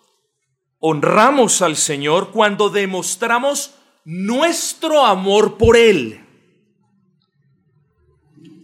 [0.78, 3.74] honramos al Señor cuando demostramos
[4.06, 6.24] nuestro amor por Él.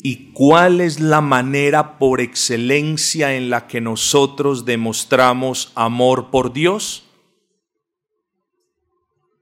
[0.03, 7.03] ¿Y cuál es la manera por excelencia en la que nosotros demostramos amor por Dios?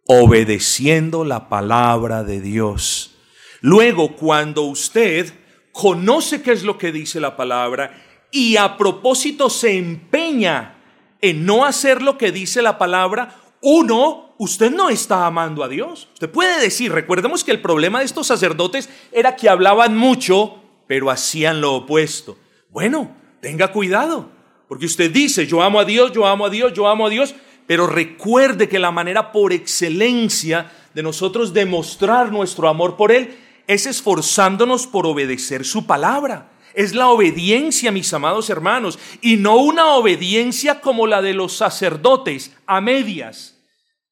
[0.04, 3.14] Obedeciendo la palabra de Dios.
[3.60, 5.32] Luego, cuando usted
[5.70, 10.74] conoce qué es lo que dice la palabra y a propósito se empeña
[11.20, 16.08] en no hacer lo que dice la palabra, uno, usted no está amando a Dios.
[16.14, 21.10] Usted puede decir, recordemos que el problema de estos sacerdotes era que hablaban mucho, pero
[21.10, 22.38] hacían lo opuesto.
[22.70, 24.30] Bueno, tenga cuidado,
[24.68, 27.34] porque usted dice, yo amo a Dios, yo amo a Dios, yo amo a Dios,
[27.66, 33.86] pero recuerde que la manera por excelencia de nosotros demostrar nuestro amor por Él es
[33.86, 40.80] esforzándonos por obedecer su palabra es la obediencia, mis amados hermanos, y no una obediencia
[40.80, 43.58] como la de los sacerdotes, a medias.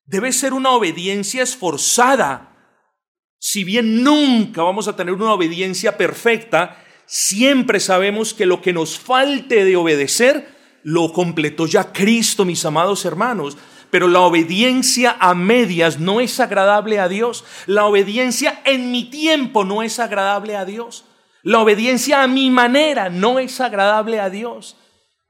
[0.04, 2.52] Debe ser una obediencia esforzada.
[3.38, 8.98] Si bien nunca vamos a tener una obediencia perfecta, siempre sabemos que lo que nos
[8.98, 13.56] falte de obedecer, lo completó ya Cristo, mis amados hermanos.
[13.90, 17.44] Pero la obediencia a medias no es agradable a Dios.
[17.66, 21.04] La obediencia en mi tiempo no es agradable a Dios.
[21.46, 24.76] La obediencia a mi manera no es agradable a Dios.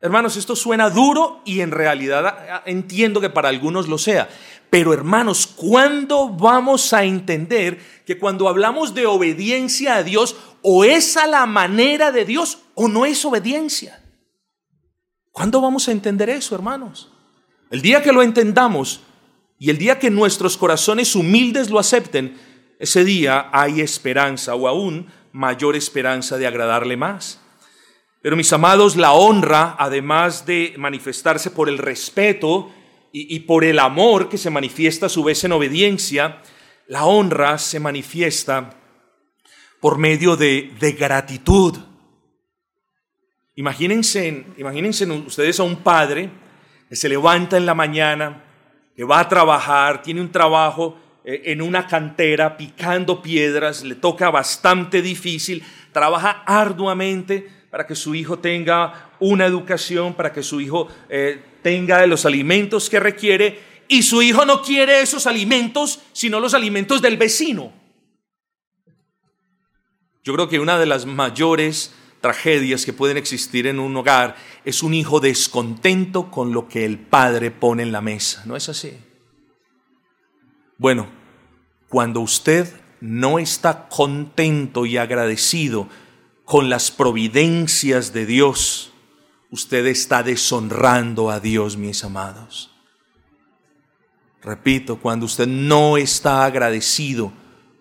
[0.00, 4.26] Hermanos, esto suena duro y en realidad entiendo que para algunos lo sea.
[4.70, 11.18] Pero hermanos, ¿cuándo vamos a entender que cuando hablamos de obediencia a Dios, o es
[11.18, 14.02] a la manera de Dios o no es obediencia?
[15.32, 17.12] ¿Cuándo vamos a entender eso, hermanos?
[17.70, 19.02] El día que lo entendamos
[19.58, 22.38] y el día que nuestros corazones humildes lo acepten,
[22.78, 27.42] ese día hay esperanza o aún mayor esperanza de agradarle más.
[28.22, 32.72] Pero mis amados, la honra, además de manifestarse por el respeto
[33.12, 36.40] y, por el amor que se manifiesta a su vez en obediencia,
[36.86, 38.70] la honra se manifiesta
[39.80, 41.76] por medio de, de gratitud.
[43.56, 46.30] Imagínense, imagínense ustedes a un padre
[46.88, 48.42] que se levanta en la mañana,
[48.96, 55.02] que va a trabajar, tiene un trabajo en una cantera picando piedras, le toca bastante
[55.02, 61.42] difícil, trabaja arduamente para que su hijo tenga una educación, para que su hijo eh,
[61.62, 63.58] tenga los alimentos que requiere,
[63.88, 67.72] y su hijo no quiere esos alimentos, sino los alimentos del vecino.
[70.22, 74.82] Yo creo que una de las mayores tragedias que pueden existir en un hogar es
[74.82, 78.42] un hijo descontento con lo que el padre pone en la mesa.
[78.46, 78.92] ¿No es así?
[80.78, 81.06] Bueno,
[81.88, 85.88] cuando usted no está contento y agradecido
[86.44, 88.92] con las providencias de Dios,
[89.50, 92.70] usted está deshonrando a Dios, mis amados.
[94.42, 97.32] Repito, cuando usted no está agradecido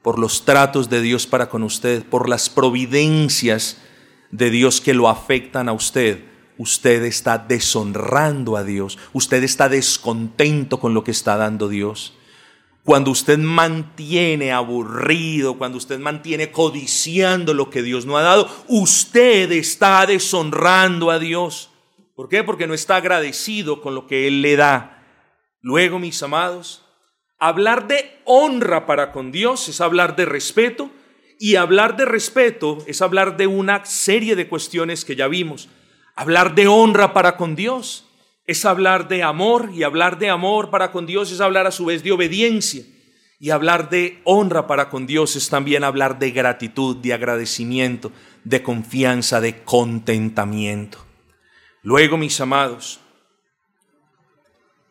[0.02, 3.78] por los tratos de Dios para con usted, por las providencias
[4.32, 6.24] de Dios que lo afectan a usted,
[6.58, 12.14] usted está deshonrando a Dios, usted está descontento con lo que está dando Dios.
[12.86, 19.52] Cuando usted mantiene aburrido, cuando usted mantiene codiciando lo que Dios no ha dado, usted
[19.52, 21.72] está deshonrando a Dios.
[22.16, 22.44] ¿Por qué?
[22.44, 25.04] Porque no está agradecido con lo que Él le da.
[25.62, 26.86] Luego, mis amados,
[27.40, 30.92] hablar de honra para con Dios es hablar de respeto,
[31.40, 35.70] y hablar de respeto es hablar de una serie de cuestiones que ya vimos.
[36.16, 38.05] Hablar de honra para con Dios
[38.48, 41.86] es hablar de amor y hablar de amor para con Dios es hablar a su
[41.86, 42.84] vez de obediencia.
[43.38, 48.12] Y hablar de honra para con Dios es también hablar de gratitud, de agradecimiento,
[48.44, 51.00] de confianza, de contentamiento.
[51.84, 53.02] Luego, mis amados,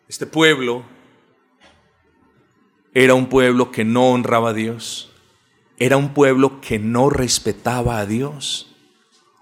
[0.08, 0.84] este pueblo
[2.92, 5.10] era un pueblo que no honraba a Dios
[5.76, 8.74] era un pueblo que no respetaba a Dios.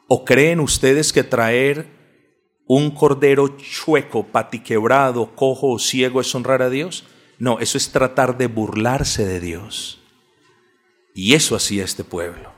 [0.09, 1.87] ¿O creen ustedes que traer
[2.67, 7.05] un cordero chueco, patiquebrado, cojo o ciego es honrar a Dios?
[7.39, 10.01] No, eso es tratar de burlarse de Dios.
[11.15, 12.53] Y eso hacía este pueblo.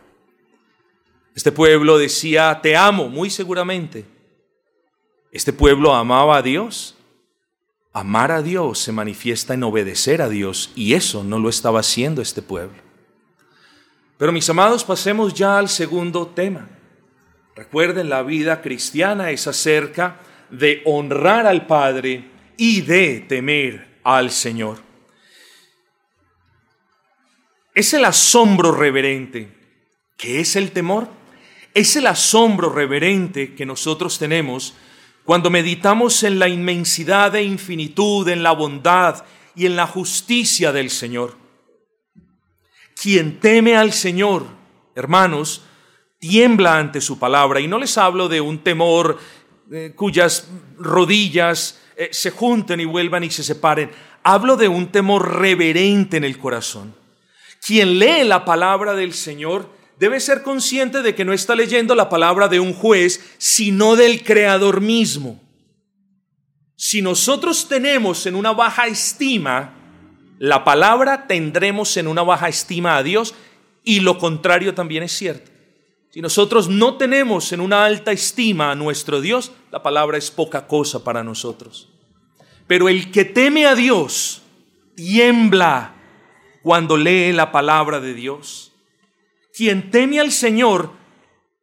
[1.35, 4.07] Este pueblo decía, te amo, muy seguramente.
[5.33, 6.97] Este pueblo amaba a Dios.
[7.93, 12.23] Amar a Dios se manifiesta en obedecer a Dios y eso no lo estaba haciendo
[12.23, 12.83] este pueblo.
[14.17, 16.69] Pero mis amados, pasemos ya al segundo tema.
[17.57, 24.83] Recuerden, la vida cristiana es acerca de honrar al Padre y de temer al Señor.
[27.75, 29.49] Es el asombro reverente.
[30.17, 31.09] ¿Qué es el temor?
[31.75, 34.75] Es el asombro reverente que nosotros tenemos
[35.25, 39.25] cuando meditamos en la inmensidad e infinitud, en la bondad
[39.57, 41.37] y en la justicia del Señor.
[43.01, 44.47] Quien teme al Señor,
[44.95, 45.63] hermanos,
[46.29, 47.61] tiembla ante su palabra.
[47.61, 49.19] Y no les hablo de un temor
[49.71, 53.91] eh, cuyas rodillas eh, se junten y vuelvan y se separen.
[54.23, 56.95] Hablo de un temor reverente en el corazón.
[57.61, 62.09] Quien lee la palabra del Señor debe ser consciente de que no está leyendo la
[62.09, 65.39] palabra de un juez, sino del Creador mismo.
[66.75, 69.75] Si nosotros tenemos en una baja estima
[70.39, 73.35] la palabra tendremos en una baja estima a Dios
[73.85, 75.54] y lo contrario también es cierto.
[76.15, 80.69] Si nosotros no tenemos en una alta estima a nuestro Dios, la palabra es poca
[80.69, 81.89] cosa para nosotros.
[82.69, 84.41] Pero el que teme a Dios
[84.95, 85.97] tiembla
[86.63, 88.71] cuando lee la palabra de Dios.
[89.53, 90.93] Quien teme al Señor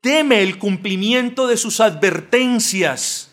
[0.02, 3.32] teme el cumplimiento de sus advertencias.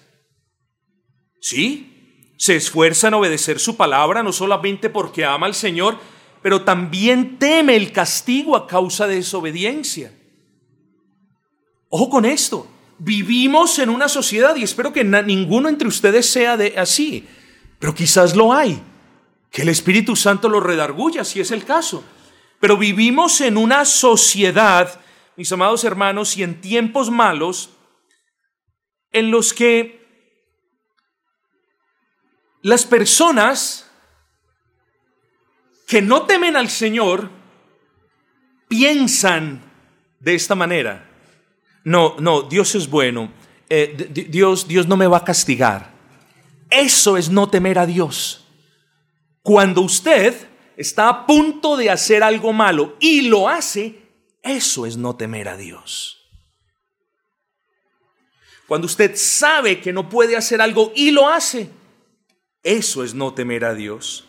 [1.40, 2.32] ¿Sí?
[2.36, 5.98] se esfuerza en obedecer su palabra, no solamente porque ama al Señor,
[6.42, 10.12] pero también teme el castigo a causa de desobediencia.
[11.88, 12.66] Ojo con esto,
[12.98, 17.26] vivimos en una sociedad, y espero que ninguno entre ustedes sea de así,
[17.78, 18.82] pero quizás lo hay,
[19.50, 22.04] que el Espíritu Santo lo redarguya, si es el caso.
[22.60, 25.00] Pero vivimos en una sociedad,
[25.36, 27.70] mis amados hermanos, y en tiempos malos,
[29.12, 29.98] en los que
[32.62, 33.88] Las personas
[35.86, 37.30] que no temen al Señor
[38.68, 39.62] piensan
[40.20, 41.07] de esta manera.
[41.88, 43.32] No, no, Dios es bueno.
[43.70, 45.90] Eh, Dios, Dios no me va a castigar.
[46.68, 48.44] Eso es no temer a Dios.
[49.42, 50.34] Cuando usted
[50.76, 54.02] está a punto de hacer algo malo y lo hace,
[54.42, 56.28] eso es no temer a Dios.
[58.66, 61.70] Cuando usted sabe que no puede hacer algo y lo hace,
[62.62, 64.26] eso es no temer a Dios.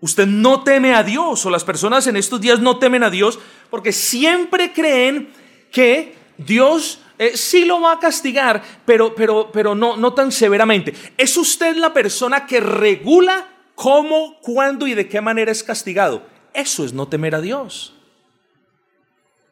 [0.00, 3.40] Usted no teme a Dios o las personas en estos días no temen a Dios
[3.68, 5.32] porque siempre creen
[5.72, 10.94] que Dios eh, sí lo va a castigar, pero, pero, pero no, no tan severamente.
[11.16, 16.22] ¿Es usted la persona que regula cómo, cuándo y de qué manera es castigado?
[16.54, 17.94] Eso es no temer a Dios.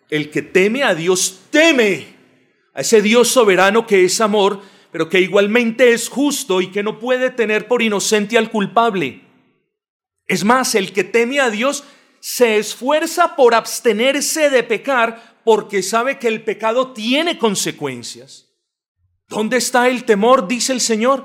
[0.09, 2.07] El que teme a Dios teme
[2.73, 4.63] a ese Dios soberano que es amor,
[4.93, 9.23] pero que igualmente es justo y que no puede tener por inocente al culpable.
[10.29, 11.85] Es más, el que teme a Dios
[12.21, 18.49] se esfuerza por abstenerse de pecar porque sabe que el pecado tiene consecuencias.
[19.29, 20.49] ¿Dónde está el temor?
[20.49, 21.25] dice el Señor.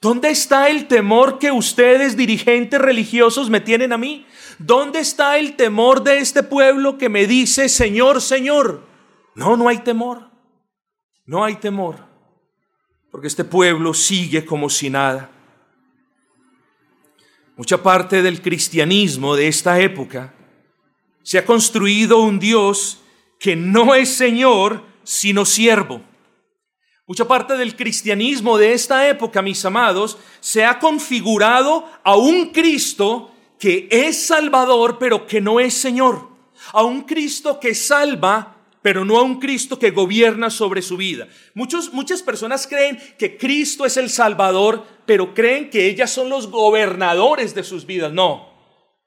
[0.00, 4.24] ¿Dónde está el temor que ustedes, dirigentes religiosos, me tienen a mí?
[4.58, 8.86] ¿Dónde está el temor de este pueblo que me dice, Señor, Señor?
[9.34, 10.30] No, no hay temor.
[11.26, 11.96] No hay temor.
[13.10, 15.30] Porque este pueblo sigue como si nada.
[17.54, 20.32] Mucha parte del cristianismo de esta época
[21.22, 22.96] se ha construido un Dios
[23.40, 26.02] que no es Señor, sino siervo.
[27.06, 33.32] Mucha parte del cristianismo de esta época, mis amados, se ha configurado a un Cristo
[33.58, 36.28] que es Salvador, pero que no es Señor.
[36.72, 41.26] A un Cristo que salva, pero no a un Cristo que gobierna sobre su vida.
[41.54, 46.48] Muchos, muchas personas creen que Cristo es el Salvador, pero creen que ellas son los
[46.48, 48.12] gobernadores de sus vidas.
[48.12, 48.49] No.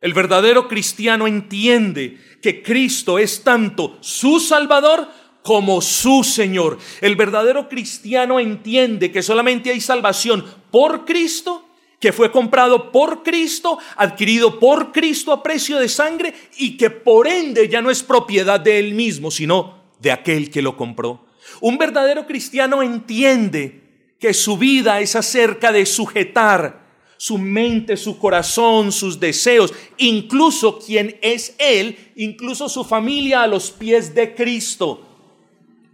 [0.03, 5.07] El verdadero cristiano entiende que Cristo es tanto su Salvador
[5.41, 6.77] como su Señor.
[6.99, 11.65] El verdadero cristiano entiende que solamente hay salvación por Cristo,
[12.01, 17.25] que fue comprado por Cristo, adquirido por Cristo a precio de sangre y que por
[17.25, 21.27] ende ya no es propiedad de él mismo, sino de aquel que lo compró.
[21.61, 23.83] Un verdadero cristiano entiende
[24.19, 26.82] que su vida es acerca de sujetar
[27.17, 33.71] su mente, su corazón, sus deseos, incluso quien es Él, incluso su familia a los
[33.71, 35.07] pies de Cristo.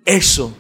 [0.05, 0.55] Eso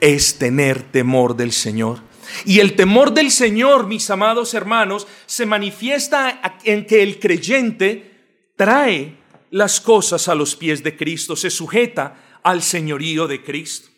[0.00, 2.00] es tener temor del Señor.
[2.44, 8.12] Y el temor del Señor, mis amados hermanos, se manifiesta en que el creyente
[8.56, 9.16] trae
[9.50, 13.88] las cosas a los pies de Cristo, se sujeta al señorío de Cristo.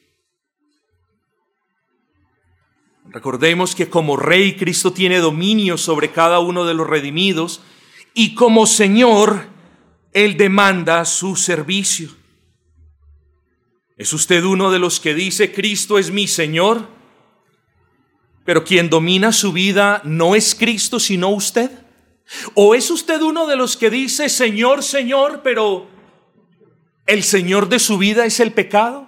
[3.11, 7.63] Recordemos que como rey Cristo tiene dominio sobre cada uno de los redimidos
[8.13, 9.47] y como Señor
[10.13, 12.11] Él demanda su servicio.
[13.97, 16.87] ¿Es usted uno de los que dice Cristo es mi Señor?
[18.45, 21.71] Pero quien domina su vida no es Cristo sino usted.
[22.55, 25.89] ¿O es usted uno de los que dice Señor, Señor, pero
[27.07, 29.08] el Señor de su vida es el pecado?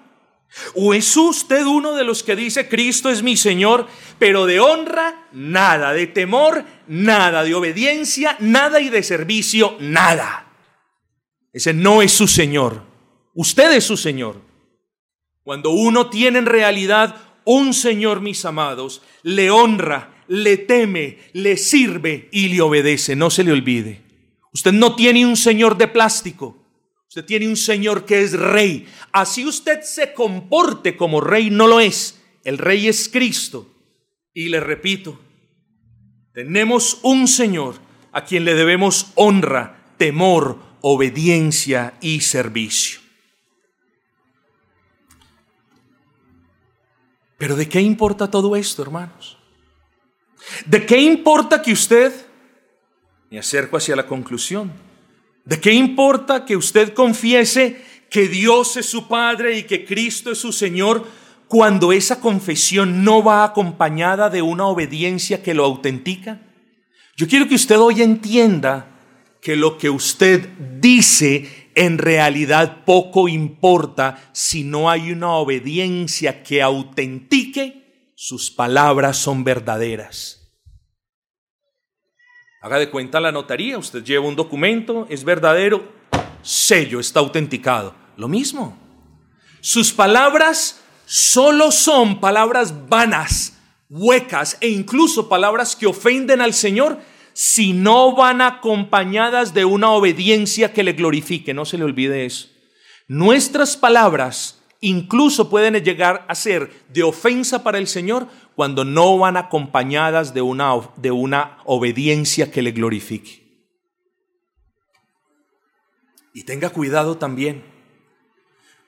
[0.74, 3.86] ¿O es usted uno de los que dice Cristo es mi Señor,
[4.18, 10.46] pero de honra nada, de temor nada, de obediencia nada y de servicio nada?
[11.52, 12.82] Ese no es su Señor.
[13.34, 14.40] Usted es su Señor.
[15.42, 22.28] Cuando uno tiene en realidad un Señor, mis amados, le honra, le teme, le sirve
[22.32, 23.16] y le obedece.
[23.16, 24.02] No se le olvide.
[24.52, 26.59] Usted no tiene un Señor de plástico.
[27.10, 28.86] Usted tiene un Señor que es rey.
[29.10, 32.22] Así usted se comporte como rey, no lo es.
[32.44, 33.68] El rey es Cristo.
[34.32, 35.18] Y le repito,
[36.32, 37.74] tenemos un Señor
[38.12, 43.00] a quien le debemos honra, temor, obediencia y servicio.
[47.38, 49.36] Pero ¿de qué importa todo esto, hermanos?
[50.64, 52.12] ¿De qué importa que usted,
[53.32, 54.72] me acerco hacia la conclusión,
[55.50, 60.38] ¿de qué importa que usted confiese que Dios es su Padre y que Cristo es
[60.38, 61.04] su Señor
[61.48, 66.40] cuando esa confesión no va acompañada de una obediencia que lo autentica?
[67.16, 68.92] Yo quiero que usted hoy entienda
[69.42, 70.48] que lo que usted
[70.80, 79.42] dice en realidad poco importa si no hay una obediencia que autentique sus palabras son
[79.42, 80.39] verdaderas.
[82.62, 85.82] Haga de cuenta la notaría, usted lleva un documento, es verdadero,
[86.42, 87.94] sello, está autenticado.
[88.18, 88.76] Lo mismo.
[89.62, 93.58] Sus palabras solo son palabras vanas,
[93.88, 97.00] huecas e incluso palabras que ofenden al Señor
[97.32, 101.54] si no van acompañadas de una obediencia que le glorifique.
[101.54, 102.48] No se le olvide eso.
[103.08, 109.36] Nuestras palabras incluso pueden llegar a ser de ofensa para el Señor cuando no van
[109.36, 113.40] acompañadas de una, de una obediencia que le glorifique.
[116.32, 117.64] Y tenga cuidado también,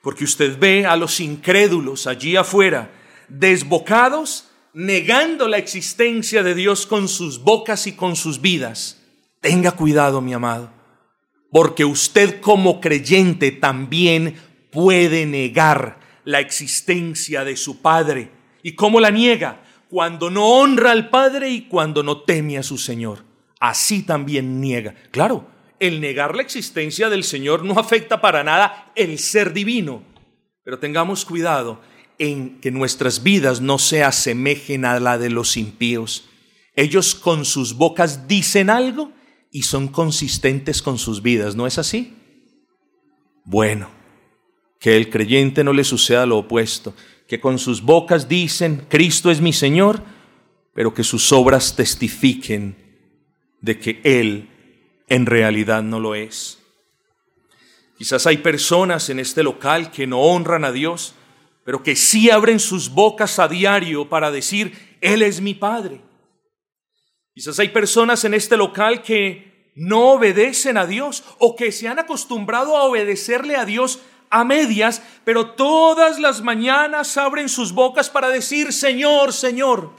[0.01, 2.91] porque usted ve a los incrédulos allí afuera,
[3.27, 9.01] desbocados, negando la existencia de Dios con sus bocas y con sus vidas.
[9.41, 10.71] Tenga cuidado, mi amado,
[11.51, 14.35] porque usted como creyente también
[14.73, 18.31] puede negar la existencia de su Padre.
[18.63, 19.63] ¿Y cómo la niega?
[19.89, 23.23] Cuando no honra al Padre y cuando no teme a su Señor.
[23.59, 24.95] Así también niega.
[25.11, 25.47] Claro,
[25.79, 30.03] el negar la existencia del Señor no afecta para nada el ser divino.
[30.63, 31.81] Pero tengamos cuidado
[32.17, 36.29] en que nuestras vidas no se asemejen a la de los impíos.
[36.75, 39.11] Ellos con sus bocas dicen algo
[39.51, 42.15] y son consistentes con sus vidas, ¿no es así?
[43.45, 43.89] Bueno,
[44.83, 46.93] que el creyente no le suceda lo opuesto,
[47.25, 50.03] que con sus bocas dicen, Cristo es mi Señor,
[50.73, 52.75] pero que sus obras testifiquen
[53.61, 54.49] de que Él
[55.07, 56.59] en realidad no lo es.
[57.97, 61.15] Quizás hay personas en este local que no honran a Dios,
[61.63, 66.01] pero que sí abren sus bocas a diario para decir, Él es mi Padre.
[67.33, 71.99] Quizás hay personas en este local que no obedecen a Dios o que se han
[71.99, 74.01] acostumbrado a obedecerle a Dios
[74.33, 79.91] a medias, pero todas las mañanas abren sus bocas para decir, Señor, Señor.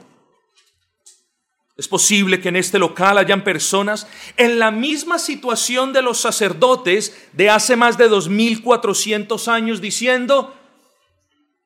[1.77, 7.27] Es posible que en este local hayan personas en la misma situación de los sacerdotes
[7.31, 10.53] de hace más de 2400 años diciendo,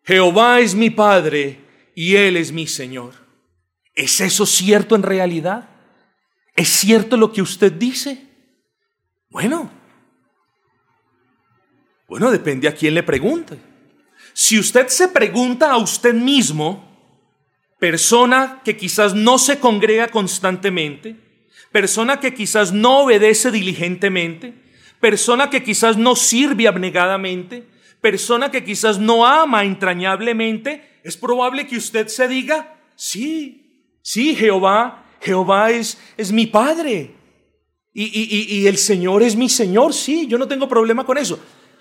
[0.04, 1.60] Jehová es mi Padre
[1.96, 3.14] y Él es mi Señor.
[3.96, 5.70] ¿Es eso cierto en realidad?
[6.56, 8.28] ¿Es cierto lo que usted dice?
[9.30, 9.72] Bueno,
[12.10, 13.58] bueno, depende a quién le pregunte.
[14.34, 16.90] Si usted se pregunta a usted mismo,
[17.78, 21.16] persona que quizás no se congrega constantemente,
[21.72, 24.54] persona que quizás no obedece diligentemente,
[25.00, 27.68] persona que quizás no sirve abnegadamente,
[28.02, 35.06] persona que quizás no ama entrañablemente, es probable que usted se diga, sí, sí, Jehová,
[35.22, 37.16] Jehová es, es mi Padre.
[37.94, 41.40] Y, y, y el Señor es mi Señor, sí, yo no tengo problema con eso.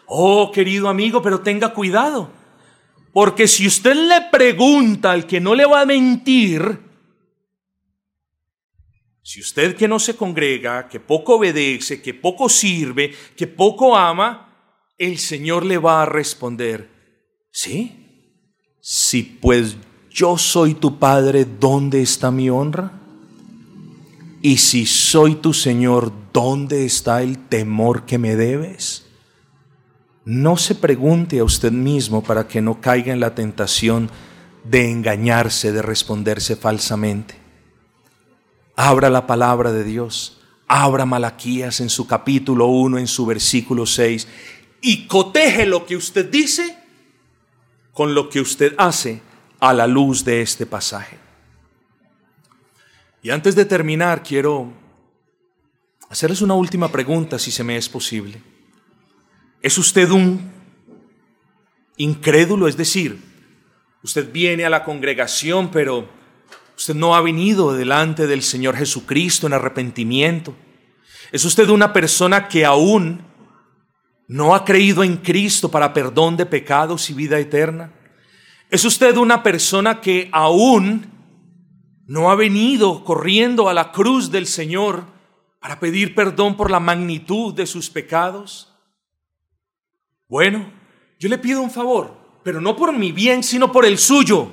[0.09, 2.30] Oh, querido amigo, pero tenga cuidado.
[3.12, 6.80] Porque si usted le pregunta al que no le va a mentir,
[9.22, 14.48] si usted que no se congrega, que poco obedece, que poco sirve, que poco ama,
[14.96, 16.88] el Señor le va a responder,
[17.50, 18.30] ¿sí?
[18.80, 19.76] Si pues
[20.11, 22.92] yo soy tu Padre, ¿dónde está mi honra?
[24.40, 29.07] Y si soy tu Señor, ¿dónde está el temor que me debes?
[30.29, 34.11] No se pregunte a usted mismo para que no caiga en la tentación
[34.62, 37.35] de engañarse, de responderse falsamente.
[38.76, 44.29] Abra la palabra de Dios, abra Malaquías en su capítulo 1, en su versículo 6,
[44.83, 46.76] y coteje lo que usted dice
[47.95, 49.22] con lo que usted hace
[49.61, 51.16] a la luz de este pasaje.
[53.22, 54.70] Y antes de terminar, quiero
[56.11, 58.43] hacerles una última pregunta, si se me es posible.
[59.61, 60.52] ¿Es usted un
[61.96, 62.68] incrédulo?
[62.68, 63.18] Es decir,
[64.04, 66.09] usted viene a la congregación, pero
[66.76, 70.54] usted no ha venido delante del Señor Jesucristo en arrepentimiento.
[71.32, 73.20] ¿Es usted una persona que aún
[74.28, 77.92] no ha creído en Cristo para perdón de pecados y vida eterna?
[78.70, 81.06] ¿Es usted una persona que aún
[82.06, 85.04] no ha venido corriendo a la cruz del Señor
[85.61, 88.78] para pedir perdón por la magnitud de sus pecados?
[90.29, 90.70] Bueno,
[91.18, 92.14] yo le pido un favor,
[92.45, 94.53] pero no por mi bien, sino por el suyo.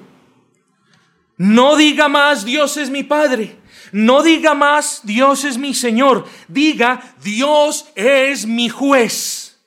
[1.38, 3.58] No diga más Dios es mi Padre.
[3.92, 6.26] No diga más Dios es mi Señor.
[6.48, 9.60] Diga Dios es mi juez.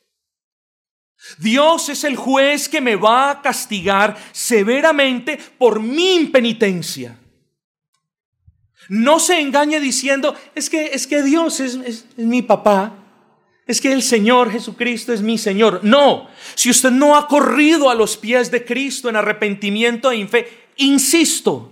[1.37, 7.19] Dios es el juez que me va a castigar severamente por mi impenitencia.
[8.89, 13.08] No se engañe diciendo, es que, es que Dios es, es mi papá
[13.69, 15.81] es que el Señor Jesucristo es mi Señor.
[15.83, 20.69] No, si usted no ha corrido a los pies de Cristo en arrepentimiento e fe,
[20.79, 21.71] insisto,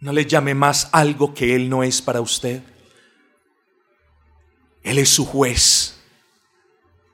[0.00, 2.62] no le llame más algo que Él no es para usted.
[4.82, 6.00] Él es su juez.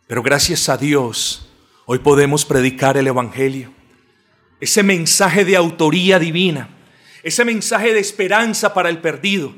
[0.06, 1.48] Pero gracias a Dios,
[1.86, 3.72] hoy podemos predicar el Evangelio.
[4.60, 6.68] ese mensaje de autoría divina,
[7.24, 9.52] ese mensaje de esperanza para el perdido,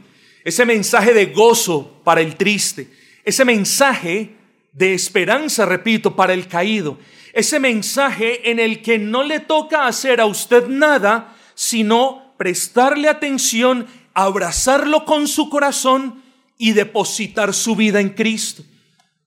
[0.44, 4.36] ese mensaje de gozo para el triste, ese mensaje
[4.72, 6.98] de esperanza, repito, para el caído,
[7.32, 13.86] ese mensaje en el que no le toca hacer a usted nada, sino prestarle atención,
[14.12, 16.22] abrazarlo con su corazón
[16.58, 18.62] y depositar su vida en Cristo.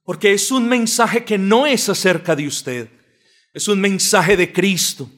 [0.03, 2.89] Porque es un mensaje que no es acerca de usted,
[3.53, 5.09] es un mensaje de Cristo.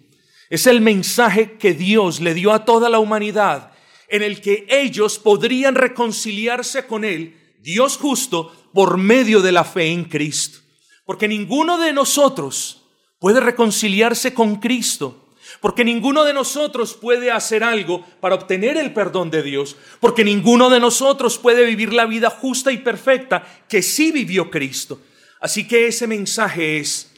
[0.50, 3.72] Es el mensaje que Dios le dio a toda la humanidad,
[4.08, 9.92] en el que ellos podrían reconciliarse con Él, Dios justo, por medio de la fe
[9.92, 10.60] en Cristo.
[11.06, 12.86] Porque ninguno de nosotros
[13.20, 15.30] puede reconciliarse con Cristo
[15.62, 20.70] porque ninguno de nosotros puede hacer algo para obtener el perdón de Dios, porque ninguno
[20.70, 25.02] de nosotros puede vivir la vida justa y perfecta que sí vivió Cristo.
[25.42, 27.12] Así que ese mensaje es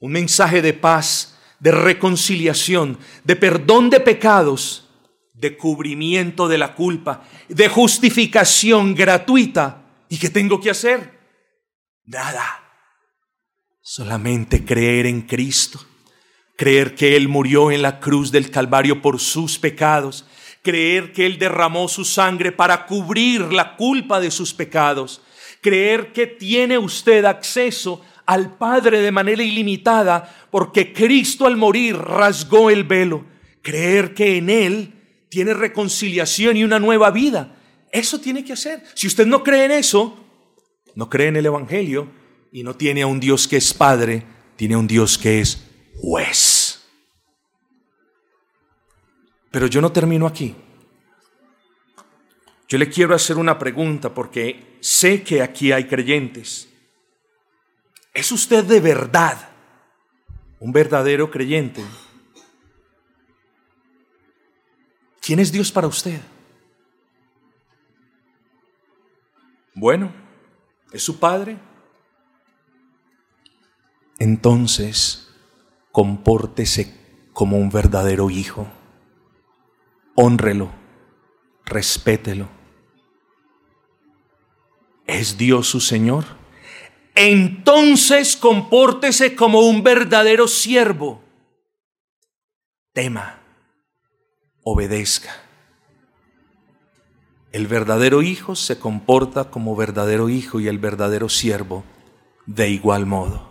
[0.00, 4.88] un mensaje de paz, de reconciliación, de perdón de pecados,
[5.32, 9.82] de cubrimiento de la culpa, de justificación gratuita.
[10.08, 11.18] ¿Y qué tengo que hacer?
[12.04, 12.62] Nada.
[13.80, 15.80] Solamente creer en Cristo
[16.56, 20.24] creer que Él murió en la cruz del Calvario por sus pecados,
[20.62, 25.20] creer que Él derramó su sangre para cubrir la culpa de sus pecados,
[25.60, 32.70] creer que tiene usted acceso al Padre de manera ilimitada porque Cristo al morir rasgó
[32.70, 33.24] el velo,
[33.62, 34.92] creer que en Él
[35.28, 37.56] tiene reconciliación y una nueva vida.
[37.94, 38.82] Eso tiene que hacer.
[38.94, 40.18] Si usted no cree en eso,
[40.96, 42.10] no cree en el Evangelio
[42.50, 44.26] y no tiene a un Dios que es Padre,
[44.56, 45.64] tiene a un Dios que es
[45.94, 46.88] juez.
[49.52, 50.56] Pero yo no termino aquí.
[52.66, 56.68] Yo le quiero hacer una pregunta porque sé que aquí hay creyentes.
[58.12, 59.50] ¿Es usted de verdad
[60.58, 61.84] un verdadero creyente?
[65.20, 66.20] ¿Quién es Dios para usted?
[69.74, 70.12] Bueno,
[70.92, 71.58] ¿es su Padre?
[74.18, 75.28] Entonces,
[75.90, 76.94] compórtese
[77.32, 78.68] como un verdadero hijo.
[80.14, 80.70] Honrelo,
[81.64, 82.48] respételo.
[85.06, 86.24] ¿Es Dios su Señor?
[87.16, 91.22] Entonces compórtese como un verdadero siervo.
[92.92, 93.40] Tema,
[94.62, 95.43] obedezca.
[97.54, 101.84] El verdadero hijo se comporta como verdadero hijo y el verdadero siervo
[102.46, 103.48] de igual modo.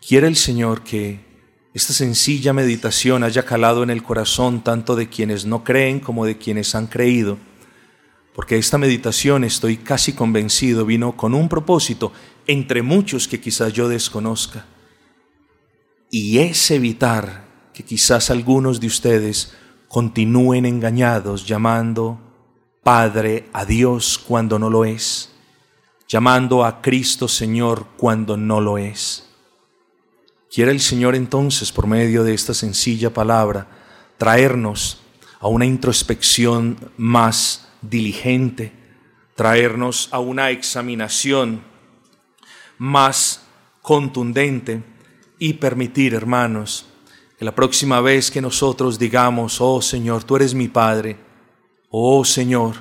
[0.00, 1.20] Quiere el Señor que
[1.74, 6.38] esta sencilla meditación haya calado en el corazón tanto de quienes no creen como de
[6.38, 7.36] quienes han creído,
[8.34, 12.14] porque esta meditación, estoy casi convencido, vino con un propósito
[12.46, 14.64] entre muchos que quizás yo desconozca,
[16.10, 19.52] y es evitar que quizás algunos de ustedes
[19.88, 22.24] continúen engañados llamando
[22.88, 25.28] Padre a Dios cuando no lo es,
[26.08, 29.28] llamando a Cristo Señor cuando no lo es.
[30.50, 33.68] Quiere el Señor entonces, por medio de esta sencilla palabra,
[34.16, 35.02] traernos
[35.38, 38.72] a una introspección más diligente,
[39.34, 41.60] traernos a una examinación
[42.78, 43.42] más
[43.82, 44.82] contundente
[45.38, 46.86] y permitir, hermanos,
[47.38, 51.27] que la próxima vez que nosotros digamos, oh Señor, tú eres mi Padre,
[51.90, 52.76] oh Señor,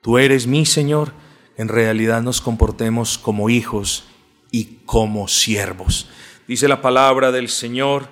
[0.00, 1.12] tú eres mi Señor,
[1.56, 4.04] en realidad nos comportemos como hijos
[4.50, 6.08] y como siervos.
[6.46, 8.08] Dice la palabra del Señor,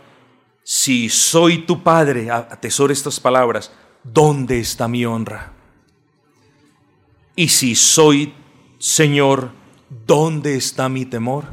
[0.63, 3.73] si soy tu Padre, atesora estas palabras,
[4.05, 5.53] ¿dónde está mi honra?
[7.35, 8.35] Y si soy
[8.79, 9.53] Señor,
[10.07, 11.45] ¿dónde está mi temor?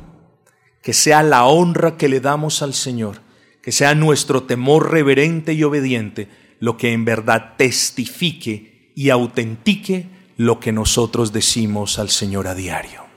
[0.82, 3.21] Que sea la honra que le damos al Señor,
[3.61, 6.27] que sea nuestro temor reverente y obediente
[6.60, 10.07] lo que en verdad testifique y autentique
[10.38, 13.09] lo que nosotros decimos al Señor a diario.